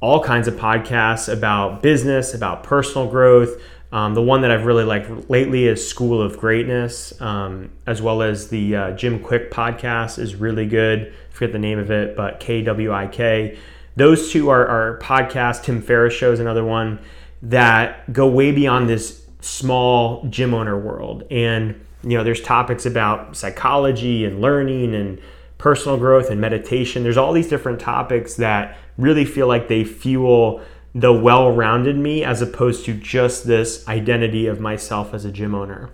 all 0.00 0.22
kinds 0.22 0.48
of 0.48 0.54
podcasts 0.54 1.32
about 1.32 1.82
business, 1.82 2.34
about 2.34 2.64
personal 2.64 3.08
growth. 3.08 3.60
Um, 3.92 4.14
the 4.14 4.22
one 4.22 4.40
that 4.40 4.50
I've 4.50 4.66
really 4.66 4.82
liked 4.82 5.30
lately 5.30 5.66
is 5.66 5.88
School 5.88 6.20
of 6.20 6.36
Greatness, 6.36 7.18
um, 7.20 7.70
as 7.86 8.02
well 8.02 8.22
as 8.22 8.48
the 8.48 8.74
uh, 8.74 8.90
Jim 8.92 9.20
Kwik 9.20 9.50
podcast 9.50 10.18
is 10.18 10.34
really 10.34 10.66
good. 10.66 11.14
I 11.30 11.32
forget 11.32 11.52
the 11.52 11.60
name 11.60 11.78
of 11.78 11.92
it, 11.92 12.16
but 12.16 12.40
K 12.40 12.62
W 12.62 12.92
I 12.92 13.06
K. 13.06 13.56
Those 13.94 14.32
two 14.32 14.48
are, 14.48 14.66
are 14.66 14.98
podcasts. 14.98 15.62
Tim 15.62 15.80
Ferriss 15.80 16.12
show 16.12 16.32
is 16.32 16.40
another 16.40 16.64
one 16.64 16.98
that 17.42 18.12
go 18.12 18.26
way 18.26 18.50
beyond 18.50 18.88
this 18.88 19.24
small 19.40 20.26
gym 20.28 20.54
owner 20.54 20.76
world. 20.76 21.22
And, 21.30 21.80
you 22.04 22.18
know, 22.18 22.24
there's 22.24 22.40
topics 22.40 22.86
about 22.86 23.36
psychology 23.36 24.24
and 24.24 24.40
learning 24.40 24.94
and 24.94 25.20
personal 25.58 25.96
growth 25.96 26.30
and 26.30 26.40
meditation. 26.40 27.02
There's 27.02 27.16
all 27.16 27.32
these 27.32 27.48
different 27.48 27.80
topics 27.80 28.34
that 28.36 28.76
really 28.98 29.24
feel 29.24 29.46
like 29.46 29.68
they 29.68 29.84
fuel 29.84 30.60
the 30.94 31.12
well 31.12 31.50
rounded 31.50 31.96
me 31.96 32.22
as 32.22 32.40
opposed 32.40 32.84
to 32.84 32.94
just 32.94 33.46
this 33.46 33.86
identity 33.88 34.46
of 34.46 34.60
myself 34.60 35.12
as 35.12 35.24
a 35.24 35.32
gym 35.32 35.54
owner. 35.54 35.90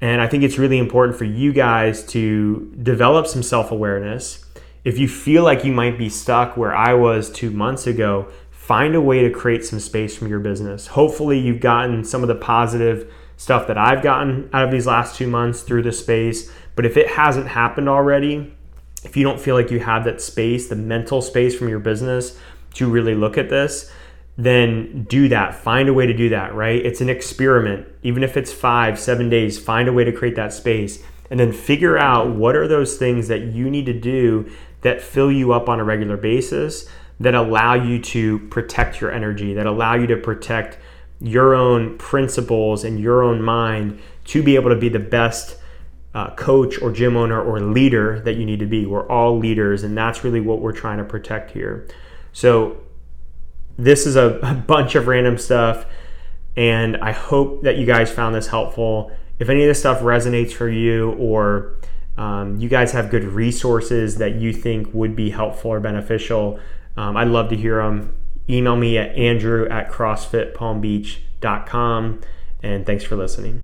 And 0.00 0.20
I 0.20 0.26
think 0.26 0.42
it's 0.42 0.58
really 0.58 0.78
important 0.78 1.16
for 1.16 1.24
you 1.24 1.52
guys 1.52 2.04
to 2.06 2.74
develop 2.82 3.26
some 3.26 3.42
self 3.42 3.70
awareness. 3.70 4.44
If 4.82 4.98
you 4.98 5.08
feel 5.08 5.44
like 5.44 5.64
you 5.64 5.72
might 5.72 5.96
be 5.96 6.08
stuck 6.08 6.56
where 6.56 6.74
I 6.74 6.94
was 6.94 7.30
two 7.30 7.50
months 7.50 7.86
ago, 7.86 8.28
find 8.50 8.94
a 8.94 9.00
way 9.00 9.22
to 9.22 9.30
create 9.30 9.64
some 9.64 9.80
space 9.80 10.16
from 10.16 10.28
your 10.28 10.40
business. 10.40 10.88
Hopefully, 10.88 11.38
you've 11.38 11.60
gotten 11.60 12.04
some 12.04 12.22
of 12.22 12.28
the 12.28 12.34
positive 12.34 13.12
stuff 13.36 13.66
that 13.66 13.78
I've 13.78 14.02
gotten 14.02 14.48
out 14.52 14.64
of 14.64 14.70
these 14.70 14.86
last 14.86 15.16
two 15.16 15.26
months 15.26 15.62
through 15.62 15.82
the 15.82 15.92
space. 15.92 16.50
But 16.76 16.86
if 16.86 16.96
it 16.96 17.08
hasn't 17.08 17.48
happened 17.48 17.88
already, 17.88 18.54
if 19.04 19.16
you 19.16 19.24
don't 19.24 19.40
feel 19.40 19.54
like 19.54 19.70
you 19.70 19.80
have 19.80 20.04
that 20.04 20.20
space, 20.20 20.68
the 20.68 20.76
mental 20.76 21.20
space 21.20 21.56
from 21.56 21.68
your 21.68 21.78
business 21.78 22.38
to 22.74 22.90
really 22.90 23.14
look 23.14 23.36
at 23.36 23.50
this, 23.50 23.90
then 24.36 25.04
do 25.04 25.28
that. 25.28 25.54
Find 25.54 25.88
a 25.88 25.94
way 25.94 26.06
to 26.06 26.14
do 26.14 26.30
that, 26.30 26.54
right? 26.54 26.84
It's 26.84 27.00
an 27.00 27.08
experiment. 27.08 27.86
Even 28.02 28.22
if 28.22 28.36
it's 28.36 28.52
five, 28.52 28.98
seven 28.98 29.28
days, 29.28 29.58
find 29.58 29.88
a 29.88 29.92
way 29.92 30.04
to 30.04 30.12
create 30.12 30.36
that 30.36 30.52
space. 30.52 31.02
And 31.30 31.38
then 31.38 31.52
figure 31.52 31.96
out 31.96 32.34
what 32.34 32.56
are 32.56 32.66
those 32.66 32.96
things 32.96 33.28
that 33.28 33.42
you 33.42 33.70
need 33.70 33.86
to 33.86 33.98
do 33.98 34.50
that 34.82 35.00
fill 35.00 35.30
you 35.30 35.52
up 35.52 35.68
on 35.68 35.80
a 35.80 35.84
regular 35.84 36.16
basis 36.16 36.86
that 37.20 37.34
allow 37.34 37.74
you 37.74 38.00
to 38.00 38.40
protect 38.48 39.00
your 39.00 39.12
energy, 39.12 39.54
that 39.54 39.66
allow 39.66 39.94
you 39.94 40.06
to 40.08 40.16
protect 40.16 40.78
your 41.24 41.54
own 41.54 41.96
principles 41.96 42.84
and 42.84 43.00
your 43.00 43.22
own 43.22 43.42
mind 43.42 43.98
to 44.26 44.42
be 44.42 44.54
able 44.56 44.68
to 44.68 44.76
be 44.76 44.90
the 44.90 44.98
best 44.98 45.56
uh, 46.14 46.30
coach 46.34 46.80
or 46.80 46.92
gym 46.92 47.16
owner 47.16 47.42
or 47.42 47.60
leader 47.60 48.20
that 48.20 48.34
you 48.34 48.44
need 48.44 48.60
to 48.60 48.66
be. 48.66 48.84
We're 48.86 49.08
all 49.08 49.38
leaders, 49.38 49.82
and 49.82 49.96
that's 49.96 50.22
really 50.22 50.40
what 50.40 50.60
we're 50.60 50.72
trying 50.72 50.98
to 50.98 51.04
protect 51.04 51.50
here. 51.50 51.88
So, 52.32 52.76
this 53.76 54.06
is 54.06 54.16
a, 54.16 54.38
a 54.42 54.54
bunch 54.54 54.94
of 54.94 55.06
random 55.08 55.38
stuff, 55.38 55.86
and 56.56 56.98
I 56.98 57.12
hope 57.12 57.62
that 57.62 57.78
you 57.78 57.86
guys 57.86 58.10
found 58.10 58.34
this 58.34 58.46
helpful. 58.46 59.10
If 59.38 59.48
any 59.48 59.62
of 59.62 59.68
this 59.68 59.80
stuff 59.80 60.00
resonates 60.00 60.52
for 60.52 60.68
you 60.68 61.12
or 61.12 61.76
um, 62.16 62.60
you 62.60 62.68
guys 62.68 62.92
have 62.92 63.10
good 63.10 63.24
resources 63.24 64.18
that 64.18 64.36
you 64.36 64.52
think 64.52 64.92
would 64.94 65.16
be 65.16 65.30
helpful 65.30 65.72
or 65.72 65.80
beneficial, 65.80 66.60
um, 66.96 67.16
I'd 67.16 67.28
love 67.28 67.48
to 67.48 67.56
hear 67.56 67.82
them. 67.82 68.14
Email 68.48 68.76
me 68.76 68.96
at 68.98 69.16
andrew 69.16 69.66
at 69.68 69.90
crossfitpalmbeach.com. 69.90 72.20
And 72.62 72.86
thanks 72.86 73.02
for 73.04 73.16
listening. 73.16 73.62